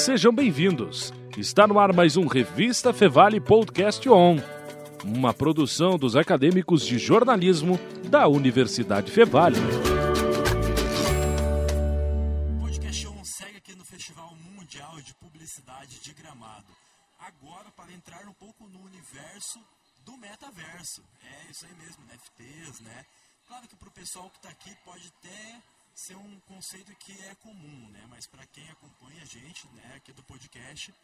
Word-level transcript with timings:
Sejam 0.00 0.32
bem-vindos. 0.32 1.12
Está 1.36 1.66
no 1.66 1.78
ar 1.78 1.92
mais 1.92 2.16
um 2.16 2.26
Revista 2.26 2.90
Fevale 2.90 3.38
Podcast 3.38 4.08
On, 4.08 4.38
uma 5.04 5.34
produção 5.34 5.98
dos 5.98 6.16
acadêmicos 6.16 6.86
de 6.86 6.98
jornalismo 6.98 7.78
da 8.08 8.26
Universidade 8.26 9.12
Fevale. 9.12 9.58
O 12.48 12.60
podcast 12.62 13.08
On 13.08 13.22
segue 13.24 13.58
aqui 13.58 13.76
no 13.76 13.84
Festival 13.84 14.34
Mundial 14.56 14.96
de 15.02 15.12
Publicidade 15.16 16.00
de 16.00 16.14
Gramado. 16.14 16.72
Agora 17.18 17.70
para 17.76 17.92
entrar 17.92 18.26
um 18.26 18.32
pouco 18.32 18.66
no 18.72 18.80
universo 18.80 19.60
do 20.06 20.16
metaverso. 20.16 21.02
É 21.22 21.50
isso 21.50 21.66
aí 21.66 21.74
mesmo, 21.74 22.02
NFTs, 22.06 22.80
né? 22.80 23.04
Claro 23.46 23.68
que 23.68 23.76
para 23.76 23.88
o 23.88 23.92
pessoal 23.92 24.30
que 24.30 24.38
está 24.38 24.48
aqui 24.48 24.74
pode 24.82 25.12
até 25.18 25.60
ser 25.94 26.16
um 26.16 26.40
conceito 26.40 26.94
que 26.96 27.12
é 27.22 27.34
comum, 27.36 27.88
né? 27.90 28.06
Mas 28.08 28.26
para 28.26 28.46
quem 28.46 28.68
acompanha 28.70 29.22
a 29.22 29.26
gente, 29.26 29.66
né, 29.68 29.94
aqui 29.96 30.12
do 30.12 30.22
podcast, 30.22 30.94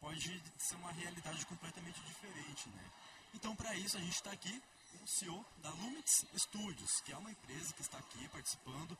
pode 0.00 0.42
ser 0.58 0.76
uma 0.76 0.92
realidade 0.92 1.44
completamente 1.46 2.00
diferente, 2.02 2.68
né? 2.70 2.90
Então, 3.34 3.54
para 3.54 3.74
isso, 3.74 3.96
a 3.96 4.00
gente 4.00 4.14
está 4.14 4.30
aqui 4.32 4.62
com 4.92 5.04
o 5.04 5.08
CEO 5.08 5.44
da 5.58 5.70
Lumix 5.70 6.24
Studios, 6.36 7.00
que 7.02 7.12
é 7.12 7.16
uma 7.16 7.30
empresa 7.30 7.72
que 7.74 7.82
está 7.82 7.98
aqui 7.98 8.28
participando 8.28 8.96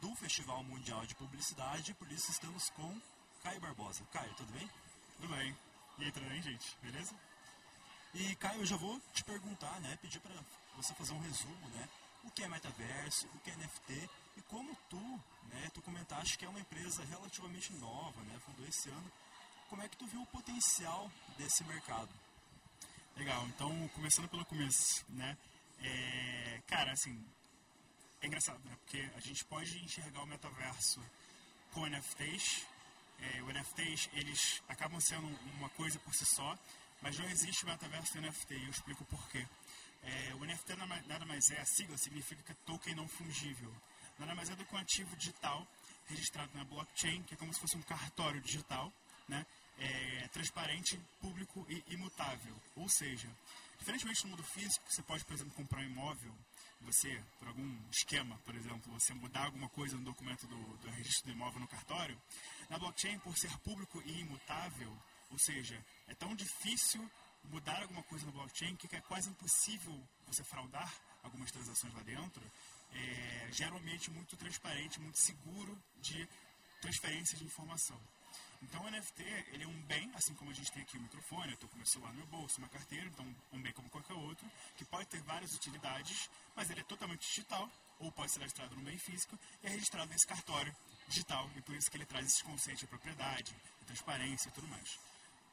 do 0.00 0.14
Festival 0.16 0.62
Mundial 0.64 1.06
de 1.06 1.14
Publicidade, 1.14 1.94
por 1.94 2.10
isso 2.10 2.30
estamos 2.30 2.70
com 2.70 3.00
Caio 3.42 3.60
Barbosa. 3.60 4.04
Caio, 4.12 4.34
tudo 4.34 4.52
bem? 4.52 4.68
Tudo 5.16 5.28
bem. 5.28 5.56
E 5.98 6.04
aí, 6.04 6.12
tudo 6.12 6.28
bem, 6.28 6.42
gente? 6.42 6.76
Beleza? 6.82 7.14
E 8.14 8.34
Caio, 8.36 8.60
eu 8.60 8.66
já 8.66 8.76
vou 8.76 9.00
te 9.14 9.24
perguntar, 9.24 9.80
né, 9.80 9.96
pedir 10.02 10.20
para 10.20 10.34
você 10.76 10.92
fazer 10.94 11.14
um 11.14 11.20
resumo, 11.20 11.68
né, 11.70 11.88
o 12.24 12.30
que 12.30 12.42
é 12.42 12.48
metaverso, 12.48 13.26
o 13.28 13.38
que 13.40 13.50
é 13.50 13.56
NFT 13.56 14.10
e 14.36 14.42
como 14.42 14.76
tu, 14.88 15.20
né, 15.48 15.70
comentaste 16.22 16.38
que 16.38 16.44
é 16.44 16.48
uma 16.48 16.60
empresa 16.60 17.04
relativamente 17.04 17.72
nova, 17.74 18.22
né, 18.22 18.38
fundou 18.46 18.66
esse 18.66 18.88
ano, 18.88 19.12
como 19.68 19.82
é 19.82 19.88
que 19.88 19.96
tu 19.96 20.06
viu 20.06 20.22
o 20.22 20.26
potencial 20.26 21.10
desse 21.36 21.64
mercado? 21.64 22.08
Legal, 23.16 23.44
então 23.48 23.88
começando 23.88 24.28
pelo 24.28 24.44
começo, 24.44 25.04
né, 25.08 25.36
é, 25.80 26.62
cara, 26.66 26.92
assim, 26.92 27.24
é 28.20 28.26
engraçado, 28.26 28.60
né, 28.64 28.76
porque 28.82 29.10
a 29.16 29.20
gente 29.20 29.44
pode 29.46 29.76
enxergar 29.84 30.22
o 30.22 30.26
metaverso 30.26 31.00
com 31.72 31.86
NFTs, 31.86 32.66
é, 33.18 33.42
os 33.42 33.48
NFTs, 33.48 34.08
eles 34.12 34.62
acabam 34.68 35.00
sendo 35.00 35.26
uma 35.56 35.68
coisa 35.70 35.98
por 36.00 36.14
si 36.14 36.24
só, 36.24 36.56
mas 37.00 37.18
não 37.18 37.28
existe 37.28 37.66
metaverso 37.66 38.20
NFT, 38.20 38.54
e 38.54 38.64
eu 38.64 38.70
explico 38.70 39.04
por 39.06 39.28
quê. 39.28 39.46
É, 40.04 40.34
o 40.34 40.44
NFT 40.44 40.76
nada 41.06 41.24
mais 41.26 41.50
é, 41.50 41.60
a 41.60 41.64
sigla 41.64 41.96
significa 41.96 42.56
token 42.64 42.94
não 42.94 43.08
fungível. 43.08 43.72
Nada 44.18 44.34
mais 44.34 44.50
é 44.50 44.56
do 44.56 44.64
que 44.64 44.74
um 44.74 44.78
ativo 44.78 45.16
digital 45.16 45.66
registrado 46.06 46.50
na 46.54 46.64
blockchain, 46.64 47.22
que 47.22 47.34
é 47.34 47.36
como 47.36 47.52
se 47.52 47.60
fosse 47.60 47.76
um 47.76 47.82
cartório 47.82 48.40
digital, 48.40 48.92
né? 49.28 49.44
É, 49.78 50.28
transparente, 50.28 51.00
público 51.20 51.66
e 51.68 51.82
imutável. 51.94 52.54
Ou 52.76 52.88
seja, 52.88 53.28
diferentemente 53.78 54.24
no 54.24 54.30
mundo 54.30 54.44
físico, 54.44 54.84
você 54.88 55.02
pode, 55.02 55.24
por 55.24 55.34
exemplo, 55.34 55.52
comprar 55.54 55.80
um 55.80 55.84
imóvel, 55.84 56.34
você, 56.82 57.22
por 57.38 57.48
algum 57.48 57.78
esquema, 57.90 58.38
por 58.44 58.54
exemplo, 58.54 58.92
você 58.92 59.14
mudar 59.14 59.44
alguma 59.44 59.68
coisa 59.70 59.96
no 59.96 60.04
documento 60.04 60.46
do, 60.46 60.56
do 60.78 60.90
registro 60.90 61.26
do 61.26 61.32
imóvel 61.32 61.60
no 61.60 61.68
cartório, 61.68 62.20
na 62.68 62.78
blockchain, 62.78 63.18
por 63.20 63.36
ser 63.36 63.56
público 63.58 64.02
e 64.04 64.20
imutável, 64.20 64.96
ou 65.30 65.38
seja, 65.38 65.82
é 66.08 66.14
tão 66.14 66.34
difícil 66.34 67.08
mudar 67.44 67.82
alguma 67.82 68.02
coisa 68.04 68.26
no 68.26 68.32
blockchain 68.32 68.76
que 68.76 68.94
é 68.94 69.00
quase 69.00 69.28
impossível 69.28 70.00
você 70.26 70.44
fraudar 70.44 70.92
algumas 71.22 71.50
transações 71.50 71.94
lá 71.94 72.02
dentro, 72.02 72.42
é, 72.94 73.48
gera 73.52 73.74
um 73.74 73.78
ambiente 73.78 74.10
muito 74.10 74.36
transparente, 74.36 75.00
muito 75.00 75.18
seguro 75.18 75.76
de 76.00 76.28
transferência 76.80 77.36
de 77.36 77.44
informação. 77.44 78.00
Então 78.62 78.84
o 78.84 78.90
NFT 78.90 79.22
ele 79.52 79.64
é 79.64 79.66
um 79.66 79.82
bem, 79.82 80.10
assim 80.14 80.34
como 80.34 80.50
a 80.50 80.54
gente 80.54 80.70
tem 80.70 80.82
aqui 80.82 80.96
o 80.96 81.02
microfone, 81.02 81.48
eu 81.48 81.54
estou 81.54 81.68
com 81.68 81.76
meu 81.76 81.86
celular 81.86 82.12
no 82.12 82.18
meu 82.18 82.26
bolso, 82.26 82.58
uma 82.58 82.68
carteira, 82.68 83.06
então 83.06 83.26
um 83.52 83.60
bem 83.60 83.72
como 83.72 83.90
qualquer 83.90 84.14
outro, 84.14 84.48
que 84.76 84.84
pode 84.84 85.08
ter 85.08 85.20
várias 85.22 85.52
utilidades, 85.52 86.30
mas 86.54 86.70
ele 86.70 86.80
é 86.80 86.84
totalmente 86.84 87.26
digital, 87.26 87.68
ou 87.98 88.12
pode 88.12 88.30
ser 88.30 88.40
registrado 88.40 88.76
no 88.76 88.82
bem 88.82 88.96
físico, 88.98 89.38
e 89.62 89.66
é 89.66 89.70
registrado 89.70 90.10
nesse 90.10 90.26
cartório 90.26 90.74
digital, 91.08 91.50
e 91.56 91.62
por 91.62 91.74
isso 91.74 91.90
que 91.90 91.96
ele 91.96 92.06
traz 92.06 92.26
esses 92.26 92.42
conceitos 92.42 92.80
de 92.80 92.86
propriedade, 92.86 93.52
de 93.80 93.84
transparência 93.84 94.48
e 94.48 94.52
tudo 94.52 94.68
mais. 94.68 94.98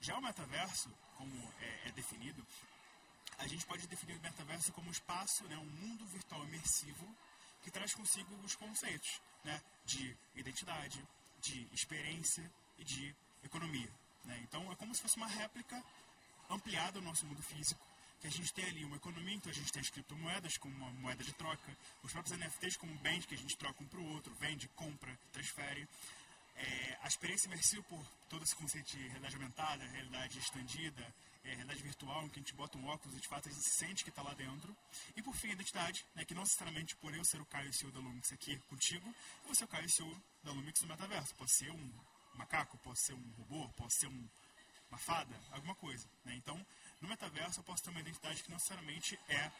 Já 0.02 0.18
o 0.18 0.22
metaverso, 0.22 0.90
como 1.18 1.54
é, 1.60 1.90
é 1.90 1.92
definido, 1.92 2.46
a 3.40 3.48
gente 3.48 3.66
pode 3.66 3.88
definir 3.88 4.18
o 4.18 4.22
metaverso 4.22 4.72
como 4.72 4.88
um 4.88 4.92
espaço, 4.92 5.46
né, 5.46 5.58
um 5.58 5.66
mundo 5.66 6.06
virtual 6.08 6.44
imersivo 6.46 7.16
que 7.62 7.72
traz 7.72 7.94
consigo 7.94 8.34
os 8.44 8.56
conceitos 8.56 9.22
né, 9.44 9.62
de 9.86 10.16
identidade, 10.36 11.04
de 11.42 11.68
experiência 11.74 12.50
e 12.78 12.84
de 12.84 13.16
economia. 13.44 13.90
Né? 14.26 14.40
Então 14.44 14.72
é 14.72 14.76
como 14.76 14.94
se 14.94 15.02
fosse 15.02 15.18
uma 15.18 15.28
réplica 15.28 15.82
ampliada 16.50 16.94
do 16.94 17.02
nosso 17.02 17.26
mundo 17.26 17.42
físico, 17.44 17.80
que 18.20 18.28
a 18.28 18.32
gente 18.32 18.54
tem 18.54 18.66
ali 18.66 18.84
uma 18.84 18.98
economia, 18.98 19.36
então 19.36 19.52
a 19.52 19.56
gente 19.56 19.72
tem 19.72 19.82
as 19.82 19.90
criptomoedas 19.90 20.58
como 20.58 20.76
uma 20.76 20.92
moeda 20.92 21.24
de 21.24 21.34
troca, 21.34 21.78
os 22.04 22.12
próprios 22.12 22.38
NFTs 22.38 22.76
como 22.78 22.94
bens 23.00 23.26
que 23.26 23.36
a 23.36 23.38
gente 23.38 23.56
troca 23.58 23.82
um 23.82 23.88
para 23.88 24.00
o 24.00 24.14
outro, 24.14 24.34
vende, 24.36 24.68
compra, 24.70 25.18
transfere. 25.32 25.88
É, 26.60 26.98
a 27.02 27.08
experiência 27.08 27.48
imersiva 27.48 27.82
por 27.84 28.06
todo 28.30 28.44
esse 28.44 28.54
conceito 28.56 28.92
de 28.92 29.08
realidade 29.08 29.36
aumentada, 29.36 29.86
realidade 29.86 30.38
estendida, 30.38 31.16
é, 31.46 31.54
realidade 31.56 31.82
virtual, 31.82 32.26
em 32.26 32.30
que 32.30 32.40
a 32.40 32.42
gente 32.44 32.54
bota 32.54 32.78
um 32.78 32.86
óculos 32.88 33.18
e 33.18 33.22
de 33.22 33.28
fato 33.28 33.48
a 33.48 33.52
gente 33.52 33.70
sente 33.70 34.04
que 34.04 34.10
está 34.10 34.22
lá 34.22 34.34
dentro. 34.34 34.76
E 35.16 35.22
por 35.22 35.34
fim, 35.34 35.50
a 35.50 35.54
identidade, 35.54 36.06
né, 36.14 36.26
que 36.26 36.34
não 36.34 36.44
necessariamente 36.44 36.96
por 36.98 37.14
eu 37.16 37.24
ser 37.24 37.40
o 37.40 37.46
Caio 37.46 37.72
CEO 37.74 37.92
da 37.92 38.00
Lumix 38.00 38.32
aqui 38.34 38.58
contigo, 38.70 39.16
vou 39.46 39.56
ser 39.56 39.64
o 39.64 39.68
Caio 39.68 39.90
CEO 39.90 40.22
da 40.44 40.52
Lumix 40.52 40.82
no 40.82 40.88
metaverso. 40.88 41.34
Pode 41.36 41.52
ser 41.54 41.72
um 41.72 41.94
macaco, 42.36 42.78
pode 42.80 43.00
ser 43.00 43.14
um 43.14 43.32
robô, 43.38 43.70
pode 43.70 43.94
ser 43.94 44.08
um, 44.08 44.30
uma 44.90 44.98
fada, 44.98 45.36
alguma 45.52 45.76
coisa. 45.76 46.10
Né? 46.26 46.36
Então, 46.36 46.66
no 47.00 47.08
metaverso 47.08 47.62
eu 47.62 47.64
posso 47.64 47.84
ter 47.84 47.90
uma 47.90 48.02
identidade 48.02 48.44
que 48.44 48.50
não 48.50 48.58
necessariamente 48.58 49.18
é 49.30 49.52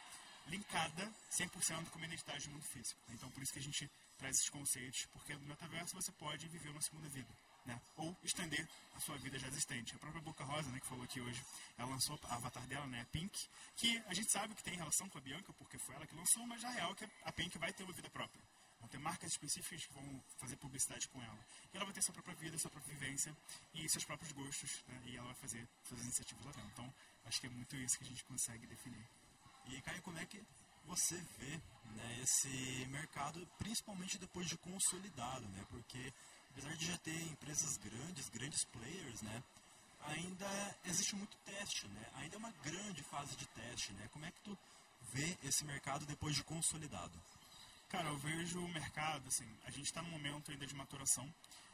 linkada 0.48 1.10
100% 1.32 1.88
com 1.90 1.98
a 1.98 2.04
identidade 2.04 2.46
do 2.46 2.52
mundo 2.52 2.64
físico. 2.64 3.00
Então, 3.08 3.30
por 3.30 3.42
isso 3.42 3.52
que 3.52 3.58
a 3.58 3.62
gente 3.62 3.90
traz 4.20 4.36
esses 4.36 4.50
conceitos, 4.50 5.06
porque 5.12 5.34
no 5.34 5.46
metaverso 5.46 5.94
você 5.94 6.12
pode 6.12 6.46
viver 6.48 6.68
uma 6.68 6.82
segunda 6.82 7.08
vida 7.08 7.34
né? 7.64 7.80
ou 7.96 8.16
estender 8.22 8.66
a 8.94 9.00
sua 9.00 9.16
vida 9.18 9.38
já 9.38 9.48
existente. 9.48 9.94
A 9.94 9.98
própria 9.98 10.22
Boca 10.22 10.44
Rosa, 10.44 10.70
né, 10.70 10.78
que 10.80 10.86
falou 10.86 11.04
aqui 11.04 11.20
hoje, 11.20 11.42
ela 11.78 11.88
lançou 11.88 12.18
a 12.24 12.34
avatar 12.34 12.66
dela, 12.66 12.86
né, 12.86 13.06
Pink, 13.10 13.48
que 13.76 13.98
a 14.06 14.14
gente 14.14 14.30
sabe 14.30 14.54
que 14.54 14.62
tem 14.62 14.76
relação 14.76 15.08
com 15.08 15.18
a 15.18 15.20
Bianca, 15.20 15.52
porque 15.54 15.78
foi 15.78 15.94
ela 15.94 16.06
que 16.06 16.14
lançou, 16.14 16.46
mas 16.46 16.62
na 16.62 16.70
real 16.70 16.94
que 16.94 17.08
a 17.24 17.32
Pink 17.32 17.56
vai 17.58 17.72
ter 17.72 17.82
uma 17.84 17.92
vida 17.92 18.10
própria. 18.10 18.42
Vão 18.78 18.88
ter 18.88 18.98
marcas 18.98 19.30
específicas 19.32 19.84
que 19.84 19.92
vão 19.92 20.24
fazer 20.38 20.56
publicidade 20.56 21.06
com 21.08 21.22
ela. 21.22 21.46
E 21.72 21.76
ela 21.76 21.84
vai 21.84 21.92
ter 21.92 22.02
sua 22.02 22.14
própria 22.14 22.34
vida, 22.36 22.58
sua 22.58 22.70
própria 22.70 22.94
vivência 22.94 23.36
e 23.74 23.88
seus 23.90 24.04
próprios 24.04 24.32
gostos, 24.32 24.82
né? 24.88 25.02
e 25.04 25.16
ela 25.16 25.26
vai 25.26 25.36
fazer 25.36 25.68
suas 25.84 26.00
iniciativas 26.02 26.44
lá 26.46 26.52
dentro. 26.52 26.70
Então, 26.72 26.94
acho 27.26 27.40
que 27.40 27.46
é 27.46 27.50
muito 27.50 27.76
isso 27.76 27.98
que 27.98 28.04
a 28.04 28.06
gente 28.06 28.24
consegue 28.24 28.66
definir. 28.66 29.06
E, 29.66 29.80
Caio, 29.82 30.00
como 30.02 30.18
é 30.18 30.24
que 30.24 30.42
você 30.86 31.16
vê 31.38 31.60
né, 31.96 32.20
esse 32.22 32.86
mercado, 32.88 33.46
principalmente 33.58 34.18
depois 34.18 34.48
de 34.48 34.56
consolidado, 34.58 35.46
né? 35.48 35.64
Porque 35.68 36.12
apesar 36.50 36.76
de 36.76 36.86
já 36.86 36.98
ter 36.98 37.20
empresas 37.22 37.76
grandes, 37.78 38.28
grandes 38.28 38.64
players, 38.64 39.22
né? 39.22 39.42
Ainda 40.02 40.76
existe 40.84 41.14
muito 41.14 41.36
teste, 41.38 41.86
né? 41.88 42.10
Ainda 42.14 42.36
é 42.36 42.38
uma 42.38 42.52
grande 42.62 43.02
fase 43.04 43.36
de 43.36 43.46
teste, 43.48 43.92
né? 43.92 44.08
Como 44.12 44.24
é 44.24 44.30
que 44.30 44.40
tu 44.40 44.58
vê 45.12 45.36
esse 45.44 45.64
mercado 45.64 46.06
depois 46.06 46.34
de 46.34 46.42
consolidado? 46.42 47.20
Cara, 47.88 48.08
eu 48.08 48.16
vejo 48.18 48.60
o 48.60 48.68
mercado, 48.68 49.26
assim, 49.26 49.46
a 49.64 49.70
gente 49.70 49.86
está 49.86 50.00
num 50.00 50.10
momento 50.10 50.50
ainda 50.50 50.64
de 50.64 50.74
maturação, 50.74 51.28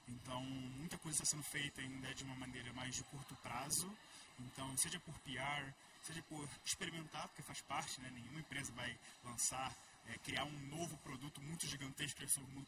então 0.08 0.42
muita 0.42 0.96
coisa 0.98 1.22
está 1.22 1.26
sendo 1.26 1.42
feita 1.42 1.80
ainda 1.82 2.14
de 2.14 2.24
uma 2.24 2.34
maneira 2.36 2.72
mais 2.72 2.94
de 2.94 3.04
curto 3.04 3.36
prazo, 3.36 3.92
então 4.40 4.74
seja 4.78 4.98
por 5.00 5.14
PR, 5.20 5.74
seja 6.06 6.22
por 6.22 6.48
experimentar, 6.64 7.26
porque 7.28 7.42
faz 7.42 7.60
parte, 7.62 8.00
né? 8.00 8.10
Nenhuma 8.14 8.40
empresa 8.40 8.72
vai 8.72 8.96
lançar, 9.24 9.74
é, 10.06 10.18
criar 10.18 10.44
um 10.44 10.58
novo 10.68 10.96
produto 10.98 11.40
muito 11.42 11.66
gigantesco 11.66 12.20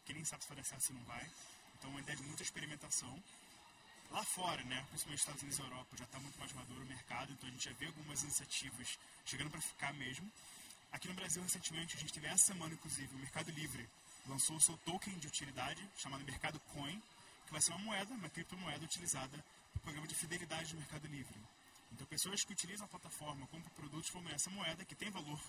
que 0.05 0.13
nem 0.13 0.25
sabe 0.25 0.43
se 0.43 0.49
vai 0.49 0.57
dar 0.57 0.65
certo 0.65 0.83
se 0.83 0.93
não 0.93 1.03
vai. 1.03 1.25
Então, 1.77 1.89
uma 1.89 2.01
ideia 2.01 2.17
de 2.17 2.23
muita 2.23 2.43
experimentação. 2.43 3.23
Lá 4.11 4.23
fora, 4.23 4.61
né, 4.63 4.83
principalmente 4.89 5.19
Estados 5.19 5.41
Unidos 5.41 5.59
e 5.59 5.61
Europa, 5.61 5.97
já 5.97 6.03
está 6.03 6.19
muito 6.19 6.37
mais 6.39 6.51
maduro 6.53 6.83
o 6.83 6.87
mercado, 6.87 7.31
então 7.31 7.47
a 7.47 7.51
gente 7.51 7.63
já 7.63 7.73
vê 7.73 7.85
algumas 7.85 8.23
iniciativas 8.23 8.97
chegando 9.23 9.51
para 9.51 9.61
ficar 9.61 9.93
mesmo. 9.93 10.29
Aqui 10.91 11.07
no 11.07 11.13
Brasil, 11.13 11.43
recentemente, 11.43 11.95
a 11.95 11.99
gente 11.99 12.11
teve 12.11 12.25
essa 12.25 12.45
semana, 12.45 12.73
inclusive, 12.73 13.15
o 13.15 13.19
Mercado 13.19 13.51
Livre 13.51 13.87
lançou 14.27 14.57
o 14.57 14.61
seu 14.61 14.75
token 14.77 15.17
de 15.19 15.27
utilidade, 15.27 15.87
chamado 15.95 16.25
Mercado 16.25 16.59
Coin, 16.73 16.99
que 17.45 17.51
vai 17.51 17.61
ser 17.61 17.71
uma 17.73 17.79
moeda, 17.79 18.13
uma 18.13 18.29
criptomoeda 18.29 18.83
utilizada 18.83 19.37
no 19.75 19.81
programa 19.81 20.07
de 20.07 20.15
fidelidade 20.15 20.73
do 20.73 20.79
Mercado 20.79 21.07
Livre. 21.07 21.39
Então, 21.91 22.05
pessoas 22.07 22.43
que 22.43 22.53
utilizam 22.53 22.85
a 22.85 22.89
plataforma 22.89 23.47
compram 23.47 23.71
produtos 23.75 24.09
como 24.09 24.29
essa 24.29 24.49
moeda, 24.49 24.85
que 24.85 24.95
tem 24.95 25.09
valor 25.09 25.39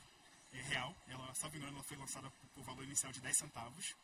é, 0.53 0.61
real, 0.63 0.95
ela, 1.09 1.35
salvo 1.35 1.57
engano, 1.57 1.77
ela 1.77 1.85
foi 1.85 1.97
lançada 1.97 2.31
por 2.55 2.65
valor 2.65 2.85
inicial 2.85 3.13
de 3.13 3.21
10 3.21 3.37
centavos, 3.37 3.95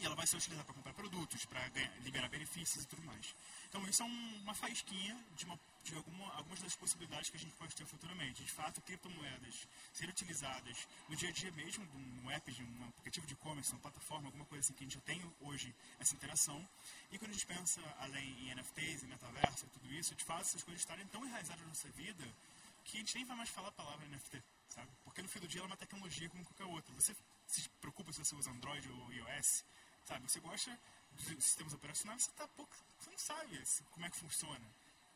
e 0.00 0.06
ela 0.06 0.14
vai 0.14 0.26
ser 0.26 0.36
utilizada 0.36 0.64
para 0.64 0.74
comprar 0.74 0.92
produtos, 0.94 1.44
para 1.46 1.66
liberar 2.02 2.28
benefícios 2.28 2.84
e 2.84 2.86
tudo 2.86 3.02
mais. 3.02 3.34
Então 3.68 3.82
isso 3.88 4.02
é 4.02 4.06
um, 4.06 4.42
uma 4.42 4.54
faísquinha 4.54 5.16
de 5.36 5.44
uma 5.44 5.58
de 5.84 5.94
alguma, 5.94 6.32
algumas 6.32 6.60
das 6.60 6.74
possibilidades 6.74 7.28
que 7.28 7.36
a 7.36 7.40
gente 7.40 7.54
pode 7.56 7.74
ter 7.76 7.84
futuramente. 7.84 8.42
De 8.42 8.50
fato, 8.50 8.80
criptomoedas 8.80 9.68
serem 9.92 10.10
utilizadas 10.10 10.88
no 11.08 11.14
dia 11.14 11.28
a 11.28 11.32
dia 11.32 11.52
mesmo, 11.52 11.84
num 11.84 12.30
app, 12.30 12.50
de 12.50 12.62
um 12.64 12.88
aplicativo 12.88 13.26
de 13.26 13.34
e-commerce, 13.34 13.70
uma 13.72 13.80
plataforma, 13.80 14.28
alguma 14.28 14.46
coisa 14.46 14.64
assim 14.64 14.72
que 14.72 14.82
a 14.82 14.86
gente 14.86 14.94
já 14.94 15.00
tem 15.02 15.22
hoje 15.40 15.74
essa 16.00 16.14
interação. 16.14 16.58
E 17.12 17.18
quando 17.18 17.32
a 17.32 17.34
gente 17.34 17.46
pensa 17.46 17.82
além 17.98 18.26
em 18.40 18.54
NFTs, 18.54 19.02
em 19.02 19.08
metaverso 19.08 19.66
tudo 19.66 19.92
isso, 19.92 20.14
de 20.14 20.24
fato, 20.24 20.40
essas 20.40 20.62
coisas 20.62 20.80
estarem 20.80 21.06
tão 21.08 21.22
enraizadas 21.24 21.60
na 21.60 21.68
nossa 21.68 21.88
vida 21.90 22.24
que 22.84 22.96
a 22.96 23.00
gente 23.00 23.14
nem 23.16 23.24
vai 23.24 23.36
mais 23.36 23.50
falar 23.50 23.68
a 23.68 23.72
palavra 23.72 24.06
NFT, 24.06 24.42
sabe? 24.68 24.90
Porque 25.04 25.22
no 25.22 25.28
fim 25.28 25.40
do 25.40 25.48
dia 25.48 25.60
ela 25.60 25.68
é 25.68 25.70
uma 25.70 25.76
tecnologia 25.76 26.28
como 26.28 26.44
qualquer 26.44 26.64
outra. 26.64 26.94
Você 26.94 27.14
se 27.46 27.68
preocupa 27.80 28.12
se 28.12 28.18
você 28.18 28.34
usa 28.34 28.50
Android 28.50 28.88
ou 28.90 29.12
iOS, 29.12 29.64
sabe? 30.04 30.30
Você 30.30 30.40
gosta 30.40 30.78
dos 31.12 31.44
sistemas 31.44 31.72
operacionais, 31.72 32.24
você 32.24 32.32
tá 32.32 32.48
pouco, 32.48 32.74
você 32.98 33.10
não 33.10 33.18
sabe 33.18 33.62
como 33.90 34.06
é 34.06 34.10
que 34.10 34.18
funciona. 34.18 34.66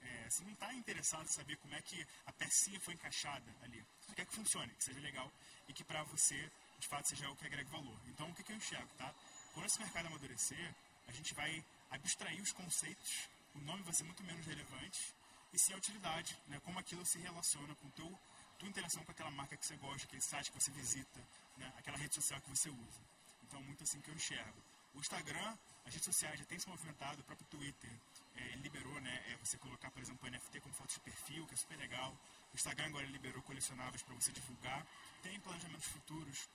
É, 0.01 0.31
você 0.31 0.45
não 0.45 0.53
está 0.53 0.73
interessado 0.75 1.25
em 1.25 1.33
saber 1.33 1.57
como 1.57 1.75
é 1.75 1.83
que 1.83 2.07
a 2.27 2.33
pecinha 2.33 2.79
foi 2.81 2.95
encaixada 2.95 3.53
ali. 3.63 3.85
Você 4.07 4.15
quer 4.15 4.27
que 4.27 4.35
funcione, 4.35 4.73
que 4.75 4.85
seja 4.85 5.01
legal 5.01 5.33
e 5.67 5.73
que 5.73 5.83
para 5.83 6.03
você, 6.05 6.51
de 6.79 6.87
fato, 6.87 7.09
seja 7.09 7.29
o 7.29 7.37
que 7.37 7.47
agregue 7.47 7.69
valor. 7.71 7.99
Então, 8.07 8.31
o 8.31 8.35
que, 8.35 8.45
que 8.45 8.53
eu 8.53 8.57
enxergo, 8.57 8.89
tá? 8.97 9.13
Quando 9.53 9.67
esse 9.67 9.81
mercado 9.81 10.07
amadurecer, 10.07 10.75
a 11.09 11.13
gente 11.13 11.35
vai 11.35 11.65
abstrair 11.91 12.41
os 12.41 12.53
conceitos, 12.53 13.29
o 13.55 13.61
nome 13.61 13.83
vai 13.83 13.93
ser 13.93 14.05
muito 14.05 14.23
menos 14.23 14.47
relevante 14.47 15.15
e 15.53 15.59
sim 15.59 15.73
a 15.73 15.77
utilidade, 15.77 16.39
né? 16.47 16.61
como 16.61 16.79
aquilo 16.79 17.05
se 17.05 17.19
relaciona 17.19 17.75
com 17.77 17.91
teu 17.91 18.19
tua 18.59 18.69
interação 18.69 19.05
com 19.05 19.13
aquela 19.13 19.31
marca 19.31 19.57
que 19.57 19.65
você 19.65 19.77
gosta, 19.77 20.05
aquele 20.05 20.21
site 20.21 20.51
que 20.51 20.61
você 20.61 20.71
visita, 20.73 21.21
né? 21.57 21.73
aquela 21.79 21.97
rede 21.97 22.15
social 22.17 22.41
que 22.41 22.51
você 22.51 22.69
usa. 22.69 23.01
Então, 23.45 23.63
muito 23.63 23.85
assim 23.85 24.01
que 24.01 24.11
eu 24.11 24.15
enxergo. 24.15 24.61
O 24.95 25.01
Instagram, 25.01 25.57
as 25.85 25.95
redes 25.95 26.05
sociais 26.05 26.39
já 26.39 26.45
têm 26.45 26.59
se 26.59 26.69
movimentado, 26.69 27.21
o 27.21 27.25
próprio 27.25 27.47
Twitter 27.49 27.91
é, 28.37 28.57
liberou, 28.57 29.01
né, 29.01 29.25
é 29.33 29.37
você 29.37 29.57
colocar, 29.59 29.91
por 29.91 30.03
exemplo, 30.03 30.29
NFT 30.31 30.61
como 30.61 30.75
foto 30.75 30.93
de 30.93 31.01
perfil, 31.01 31.47
que 31.47 31.55
é 31.55 31.57
super 31.57 31.79
legal. 31.79 32.13
O 32.53 32.57
Instagram 32.57 32.87
agora 32.87 33.07
liberou 33.07 33.43
colecionáveis 33.43 34.03
para 34.03 34.15
você 34.15 34.33
divulgar. 34.33 34.87
Tem 35.23 35.39
planejamentos 35.41 35.87
futuros 35.87 36.49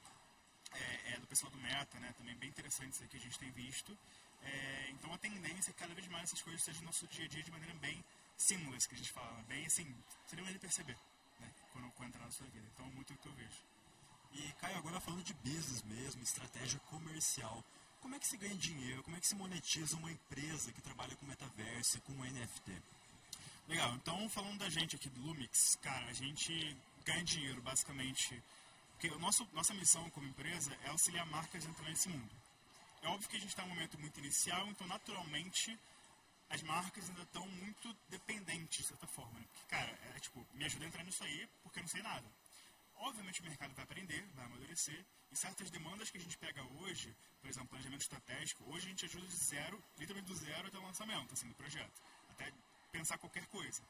é, 0.74 1.14
é, 1.14 1.20
do 1.20 1.28
pessoal 1.28 1.52
do 1.52 1.58
Meta, 1.58 2.00
né, 2.00 2.14
também 2.18 2.36
bem 2.36 2.50
interessantes 2.50 3.00
que 3.08 3.18
a 3.18 3.20
gente 3.20 3.38
tem 3.38 3.52
visto. 3.52 3.98
É, 4.42 4.90
então 4.92 5.14
a 5.14 5.18
tendência 5.18 5.72
é 5.72 5.74
que 5.74 5.80
cada 5.80 5.94
vez 5.94 6.08
mais 6.08 6.26
essas 6.26 6.42
coisas 6.42 6.62
sejam 6.62 6.82
no 6.82 6.88
nosso 6.88 7.08
dia 7.08 7.26
a 7.26 7.28
dia 7.28 7.44
de 7.44 7.52
maneira 7.52 7.74
bem 7.76 8.04
seamless, 8.38 8.88
que 8.88 8.96
a 8.96 8.98
gente 8.98 9.12
fala, 9.12 9.42
bem 9.44 9.66
assim, 9.66 9.96
seria 10.26 10.44
de 10.46 10.60
perceber, 10.60 10.98
né, 11.40 11.50
quando, 11.72 11.92
quando 11.92 12.10
entrar 12.10 12.26
na 12.26 12.32
sua 12.32 12.48
vida. 12.48 12.68
Então, 12.74 12.86
muito 12.92 13.14
o 13.14 13.18
que 13.18 13.28
eu 13.28 13.34
vejo. 13.34 13.64
E, 14.34 14.52
Caio, 14.54 14.78
agora 14.78 15.00
falando 15.00 15.24
de 15.24 15.34
business 15.36 15.84
mesmo, 15.84 16.24
estratégia 16.24 16.80
comercial, 16.82 17.64
como 18.04 18.16
é 18.16 18.20
que 18.20 18.28
se 18.28 18.36
ganha 18.36 18.54
dinheiro, 18.56 19.02
como 19.02 19.16
é 19.16 19.20
que 19.22 19.28
se 19.28 19.34
monetiza 19.34 19.96
uma 19.96 20.12
empresa 20.12 20.74
que 20.74 20.82
trabalha 20.82 21.16
com 21.16 21.26
metaverso, 21.26 22.02
com 22.02 22.12
NFT? 22.12 22.84
Legal, 23.66 23.96
então 23.96 24.30
falando 24.30 24.60
da 24.60 24.70
gente 24.70 24.98
aqui 24.98 25.08
do 25.08 25.22
Lumix, 25.22 25.78
cara, 25.82 26.06
a 26.08 26.14
gente 26.14 26.78
ganha 27.06 27.24
dinheiro 27.24 27.62
basicamente, 27.62 28.44
porque 28.92 29.08
o 29.08 29.18
nosso, 29.20 29.48
nossa 29.54 29.74
missão 29.74 30.10
como 30.10 30.28
empresa 30.28 30.78
é 30.84 30.90
auxiliar 30.90 31.26
marcas 31.28 31.66
a 31.66 31.70
entrar 31.70 31.90
nesse 31.90 32.10
mundo. 32.10 32.30
É 33.02 33.08
óbvio 33.08 33.30
que 33.30 33.38
a 33.38 33.40
gente 33.40 33.50
está 33.50 33.64
em 33.64 33.68
um 33.68 33.70
momento 33.70 33.98
muito 33.98 34.20
inicial, 34.20 34.68
então 34.68 34.86
naturalmente 34.86 35.80
as 36.50 36.62
marcas 36.62 37.10
ainda 37.10 37.24
estão 37.24 37.48
muito 37.48 37.96
dependentes, 38.10 38.80
de 38.80 38.84
certa 38.84 39.08
forma. 39.08 39.40
Né? 39.40 39.46
Porque, 39.54 39.68
cara, 39.70 39.98
é 40.14 40.20
tipo, 40.20 40.46
me 40.54 40.66
ajuda 40.66 40.84
a 40.84 40.88
entrar 40.90 41.04
nisso 41.06 41.24
aí 41.24 41.48
porque 41.64 41.80
eu 41.80 41.84
não 41.84 41.90
sei 41.90 42.02
nada. 42.02 42.26
Obviamente 43.04 43.42
o 43.42 43.44
mercado 43.44 43.74
vai 43.76 43.84
aprender, 43.84 44.24
vai 44.34 44.46
amadurecer, 44.46 45.06
e 45.30 45.36
certas 45.36 45.70
demandas 45.70 46.10
que 46.10 46.18
a 46.18 46.22
gente 46.22 46.38
pega 46.38 46.64
hoje, 46.80 47.14
por 47.42 47.50
exemplo, 47.50 47.68
planejamento 47.68 48.02
estratégico, 48.02 48.64
hoje 48.72 48.86
a 48.86 48.90
gente 48.92 49.06
ajuda 49.06 49.28
de 49.28 49.36
zero, 49.36 49.84
literalmente 49.98 50.32
do 50.32 50.36
zero 50.38 50.68
até 50.70 50.78
o 50.78 50.82
lançamento 50.82 51.34
assim, 51.34 51.50
do 51.50 51.56
projeto, 51.56 52.02
até 52.30 52.50
pensar 52.94 53.18
qualquer 53.18 53.46
coisa. 53.48 53.84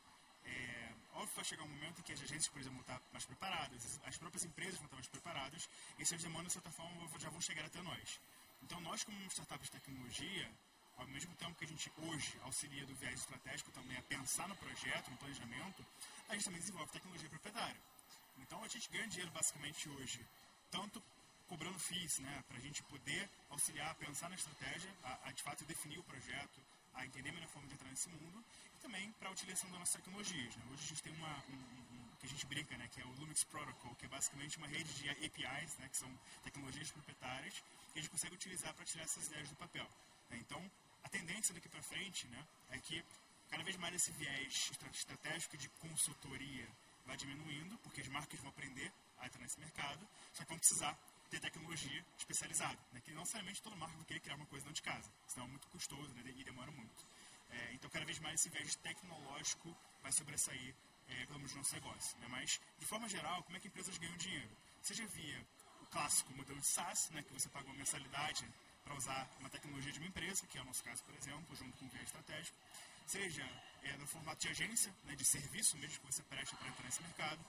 É, 0.44 0.96
óbvio 1.12 1.30
que 1.30 1.36
vai 1.36 1.46
chegar 1.46 1.64
um 1.64 1.68
momento 1.68 2.00
em 2.00 2.02
que 2.02 2.12
as 2.12 2.24
agências, 2.24 2.48
por 2.48 2.60
exemplo, 2.60 2.82
vão 2.84 2.96
estar 2.96 3.00
mais 3.12 3.24
preparadas, 3.24 4.00
as 4.04 4.18
próprias 4.18 4.46
empresas 4.46 4.78
vão 4.78 4.86
estar 4.86 4.96
mais 4.96 5.08
preparadas, 5.08 5.70
e 6.00 6.02
essas 6.02 6.24
demandas, 6.24 6.48
de 6.48 6.54
certa 6.54 6.72
forma, 6.72 7.20
já 7.20 7.30
vão 7.30 7.40
chegar 7.40 7.66
até 7.66 7.84
nós. 7.84 8.20
Então, 8.64 8.82
nós, 8.82 9.04
como 9.04 9.16
startup 9.30 9.64
de 9.64 9.70
tecnologia, 9.70 10.52
ao 10.98 11.06
mesmo 11.08 11.36
tempo 11.36 11.54
que 11.54 11.66
a 11.66 11.68
gente 11.68 11.92
hoje 11.98 12.34
auxilia 12.42 12.84
do 12.88 12.96
viés 12.96 13.20
estratégico 13.20 13.72
também 13.72 13.96
a 13.96 14.02
pensar 14.04 14.48
no 14.48 14.56
projeto, 14.56 15.12
no 15.12 15.18
planejamento, 15.18 15.86
a 16.30 16.34
gente 16.34 16.46
também 16.46 16.60
desenvolve 16.60 16.92
tecnologia 16.92 17.30
proprietária. 17.30 17.93
Então, 18.38 18.64
a 18.64 18.68
gente 18.68 18.90
ganha 18.90 19.08
dinheiro 19.08 19.32
basicamente 19.32 19.90
hoje, 19.90 20.26
tanto 20.72 21.02
cobrando 21.48 21.78
FIIs, 21.78 22.20
né, 22.20 22.44
para 22.48 22.58
a 22.58 22.60
gente 22.60 22.82
poder 22.84 23.30
auxiliar 23.50 23.92
a 23.92 23.96
pensar 23.96 24.30
na 24.30 24.36
estratégia, 24.36 24.92
a, 25.04 25.30
a, 25.30 25.32
de 25.32 25.44
fato 25.44 25.64
definir 25.66 26.00
o 26.00 26.04
projeto, 26.04 26.60
a 26.94 27.06
entender 27.06 27.30
a 27.30 27.34
melhor 27.34 27.50
forma 27.50 27.68
de 27.68 27.74
entrar 27.74 27.90
nesse 27.90 28.10
mundo 28.10 28.44
e 28.76 28.78
também 28.80 29.12
para 29.14 29.30
a 29.30 29.32
utilização 29.32 29.70
das 29.70 29.80
nossas 29.80 29.96
tecnologias. 29.96 30.56
Né. 30.56 30.64
Hoje 30.72 30.84
a 30.84 30.88
gente 30.88 31.04
tem 31.04 31.14
uma, 31.14 31.44
um, 31.50 31.54
um, 31.54 32.16
que 32.20 32.26
a 32.26 32.30
gente 32.30 32.46
brinca, 32.46 32.78
né, 32.78 32.88
que 32.88 33.02
é 33.02 33.06
o 33.06 33.12
Lumix 33.20 33.44
Protocol, 33.44 33.96
que 33.96 34.06
é 34.06 34.10
basicamente 34.10 34.58
uma 34.58 34.68
rede 34.68 34.92
de 34.94 35.10
APIs, 35.10 35.78
né, 35.78 35.90
que 35.90 35.98
são 35.98 36.10
tecnologias 36.44 36.92
proprietárias, 36.92 37.54
que 37.92 38.00
a 38.00 38.02
gente 38.02 38.12
consegue 38.12 38.36
utilizar 38.36 38.74
para 38.74 38.86
tirar 38.86 39.04
essas 39.04 39.28
ideias 39.28 39.50
do 39.50 39.56
papel. 39.56 39.88
Né. 40.30 40.38
Então, 40.40 40.72
a 41.04 41.10
tendência 41.10 41.54
daqui 41.54 41.70
para 41.70 41.82
frente 41.82 42.28
né, 42.28 42.48
é 42.72 42.80
que 42.80 43.04
cada 43.50 43.64
vez 43.64 43.78
mais 43.78 43.94
esse 43.94 44.12
viés 44.14 44.72
estratégico 44.92 45.58
de 45.58 45.70
consultoria 45.70 46.68
vai 47.06 47.18
diminuindo, 47.18 47.78
porque 47.80 48.02
as 48.02 48.08
marcas 48.08 48.40
vão 48.40 48.50
aprender 48.50 48.92
a 49.18 49.26
entrar 49.26 49.42
nesse 49.42 49.60
mercado, 49.60 50.08
só 50.34 50.44
que 50.44 50.50
vão 50.50 50.58
precisar 50.58 50.98
ter 51.30 51.40
tecnologia 51.40 52.06
especializada, 52.18 52.80
né? 52.92 53.02
que 53.02 53.12
não 53.12 53.22
necessariamente 53.22 53.62
toda 53.62 53.76
marca 53.76 53.96
vai 53.98 54.06
querer 54.06 54.20
criar 54.20 54.36
uma 54.36 54.46
coisa 54.46 54.66
dentro 54.66 54.82
de 54.82 54.88
casa, 54.88 55.12
senão 55.28 55.48
é 55.48 55.50
muito 55.50 55.68
custoso 55.68 56.14
né? 56.14 56.24
e 56.26 56.44
demora 56.44 56.72
muito. 56.72 57.08
É, 57.50 57.74
então, 57.74 57.90
cada 57.90 58.06
vez 58.06 58.20
mais 58.20 58.40
esse 58.40 58.50
viés 58.50 58.76
tecnológico 58.78 59.76
vai 60.02 60.12
sobressair 60.12 60.76
é, 61.08 61.26
pelo 61.26 61.40
menos 61.40 61.52
no 61.52 61.58
nosso 61.60 61.74
negócio. 61.74 62.18
Né? 62.20 62.28
Mas, 62.30 62.60
de 62.80 62.86
forma 62.86 63.08
geral, 63.08 63.44
como 63.44 63.58
é 63.58 63.60
que 63.60 63.68
empresas 63.68 63.98
ganham 63.98 64.16
dinheiro? 64.18 64.56
Seja 64.82 65.06
via 65.08 65.46
o 65.82 65.86
clássico 65.88 66.34
modelo 66.34 66.60
de 66.60 66.68
SaaS, 66.68 67.10
né, 67.12 67.22
que 67.24 67.34
você 67.34 67.50
paga 67.50 67.68
uma 67.68 67.76
mensalidade 67.76 68.48
para 68.84 68.96
usar 68.96 69.30
uma 69.40 69.50
tecnologia 69.50 69.92
de 69.92 70.00
uma 70.00 70.08
empresa, 70.08 70.46
que 70.48 70.58
é 70.58 70.62
o 70.62 70.66
nosso 70.66 70.84
caso, 70.84 71.04
por 71.04 71.16
exemplo, 71.16 71.56
junto 71.56 71.78
com 71.78 71.86
o 71.86 71.90
viés 71.90 72.06
estratégico, 72.06 72.58
seja 73.06 73.44
é, 73.84 73.98
no 73.98 74.08
formato 74.08 74.42
de 74.42 74.50
agência, 74.50 74.94
né, 75.04 75.16
de 75.16 75.26
serviço 75.26 75.78
mesmo 75.78 76.00
que 76.00 76.06
você 76.06 76.24
presta 76.24 76.56
para 76.58 76.68
entrar 76.68 76.86
nesse 76.86 77.02
mercado, 77.02 77.46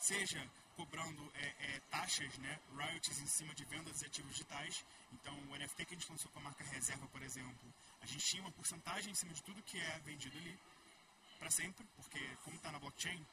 seja 0.00 0.50
cobrando 0.76 1.32
é, 1.34 1.46
é, 1.58 1.80
taxas, 1.90 2.38
né, 2.38 2.60
royalties 2.70 3.18
em 3.18 3.26
cima 3.26 3.54
de 3.54 3.64
vendas 3.64 3.98
de 3.98 4.06
ativos 4.06 4.30
digitais. 4.30 4.84
Então, 5.12 5.34
o 5.50 5.56
NFT 5.56 5.84
que 5.84 5.94
a 5.94 5.98
gente 5.98 6.10
lançou 6.10 6.30
com 6.30 6.38
a 6.38 6.42
marca 6.42 6.62
Reserva, 6.64 7.06
por 7.08 7.22
exemplo, 7.22 7.74
a 8.00 8.06
gente 8.06 8.24
tinha 8.24 8.42
uma 8.42 8.52
porcentagem 8.52 9.10
em 9.10 9.14
cima 9.14 9.32
de 9.34 9.42
tudo 9.42 9.62
que 9.62 9.78
é 9.80 9.98
vendido 10.00 10.38
ali 10.38 10.56
para 11.38 11.50
sempre, 11.50 11.84
porque 11.96 12.20
como 12.44 12.56
está 12.56 12.70
na 12.70 12.78
blockchain, 12.78 13.26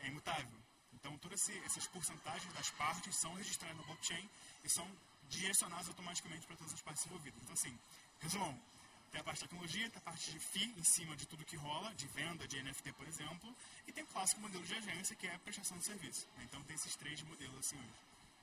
é 0.00 0.08
imutável. 0.08 0.58
Então, 0.94 1.16
todas 1.18 1.40
essas 1.66 1.86
porcentagens 1.88 2.52
das 2.54 2.70
partes 2.70 3.14
são 3.20 3.34
registradas 3.34 3.76
na 3.76 3.82
blockchain 3.82 4.30
e 4.64 4.70
são 4.70 4.90
direcionadas 5.28 5.88
automaticamente 5.88 6.46
para 6.46 6.56
todas 6.56 6.72
as 6.72 6.80
partes 6.80 7.04
envolvidas. 7.06 7.42
Então, 7.42 7.54
assim, 7.54 7.78
resumão, 8.20 8.58
tem 9.16 9.22
a 9.22 9.24
parte 9.24 9.38
de 9.38 9.48
tecnologia, 9.48 9.88
tem 9.88 9.98
a 9.98 10.02
parte 10.02 10.30
de 10.30 10.38
FII 10.38 10.74
em 10.76 10.84
cima 10.84 11.16
de 11.16 11.26
tudo 11.26 11.42
que 11.42 11.56
rola, 11.56 11.94
de 11.94 12.06
venda 12.08 12.46
de 12.46 12.62
NFT, 12.62 12.92
por 12.92 13.08
exemplo, 13.08 13.56
e 13.86 13.92
tem 13.92 14.04
o 14.04 14.06
clássico 14.08 14.42
modelo 14.42 14.62
de 14.62 14.74
agência, 14.74 15.16
que 15.16 15.26
é 15.26 15.34
a 15.34 15.38
prestação 15.38 15.78
de 15.78 15.86
serviço. 15.86 16.28
Então 16.42 16.62
tem 16.64 16.76
esses 16.76 16.94
três 16.96 17.22
modelos 17.22 17.56
assim 17.60 17.78
hoje. 17.78 17.94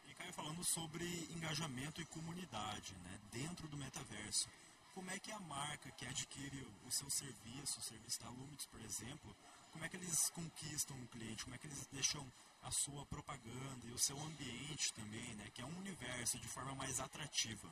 E 0.08 0.16
Caio, 0.16 0.34
falando 0.34 0.64
sobre 0.64 1.06
engajamento 1.30 2.02
e 2.02 2.06
comunidade 2.06 2.96
né, 3.04 3.20
dentro 3.32 3.68
do 3.68 3.78
metaverso, 3.78 4.50
como 4.96 5.12
é 5.12 5.20
que 5.20 5.32
a 5.32 5.40
marca 5.42 5.92
que 5.92 6.08
adquire 6.08 6.68
o 6.88 6.92
seu 6.92 7.10
serviço, 7.12 7.80
o 7.80 7.84
serviço 7.84 8.20
da 8.22 8.32
por 8.72 8.82
exemplo, 8.82 9.36
como 9.72 9.86
é 9.86 9.90
que 9.90 9.98
eles 9.98 10.30
conquistam 10.32 11.00
o 11.00 11.08
cliente, 11.10 11.44
como 11.44 11.56
é 11.56 11.60
que 11.60 11.68
eles 11.68 11.86
deixam 11.92 12.26
a 12.64 12.72
sua 12.72 13.06
propaganda 13.06 13.86
e 13.86 13.92
o 13.92 14.00
seu 14.00 14.20
ambiente 14.20 14.92
também, 14.94 15.36
né, 15.36 15.52
que 15.54 15.62
é 15.62 15.66
um 15.66 15.78
universo 15.78 16.40
de 16.40 16.48
forma 16.48 16.74
mais 16.74 17.00
atrativa? 17.00 17.72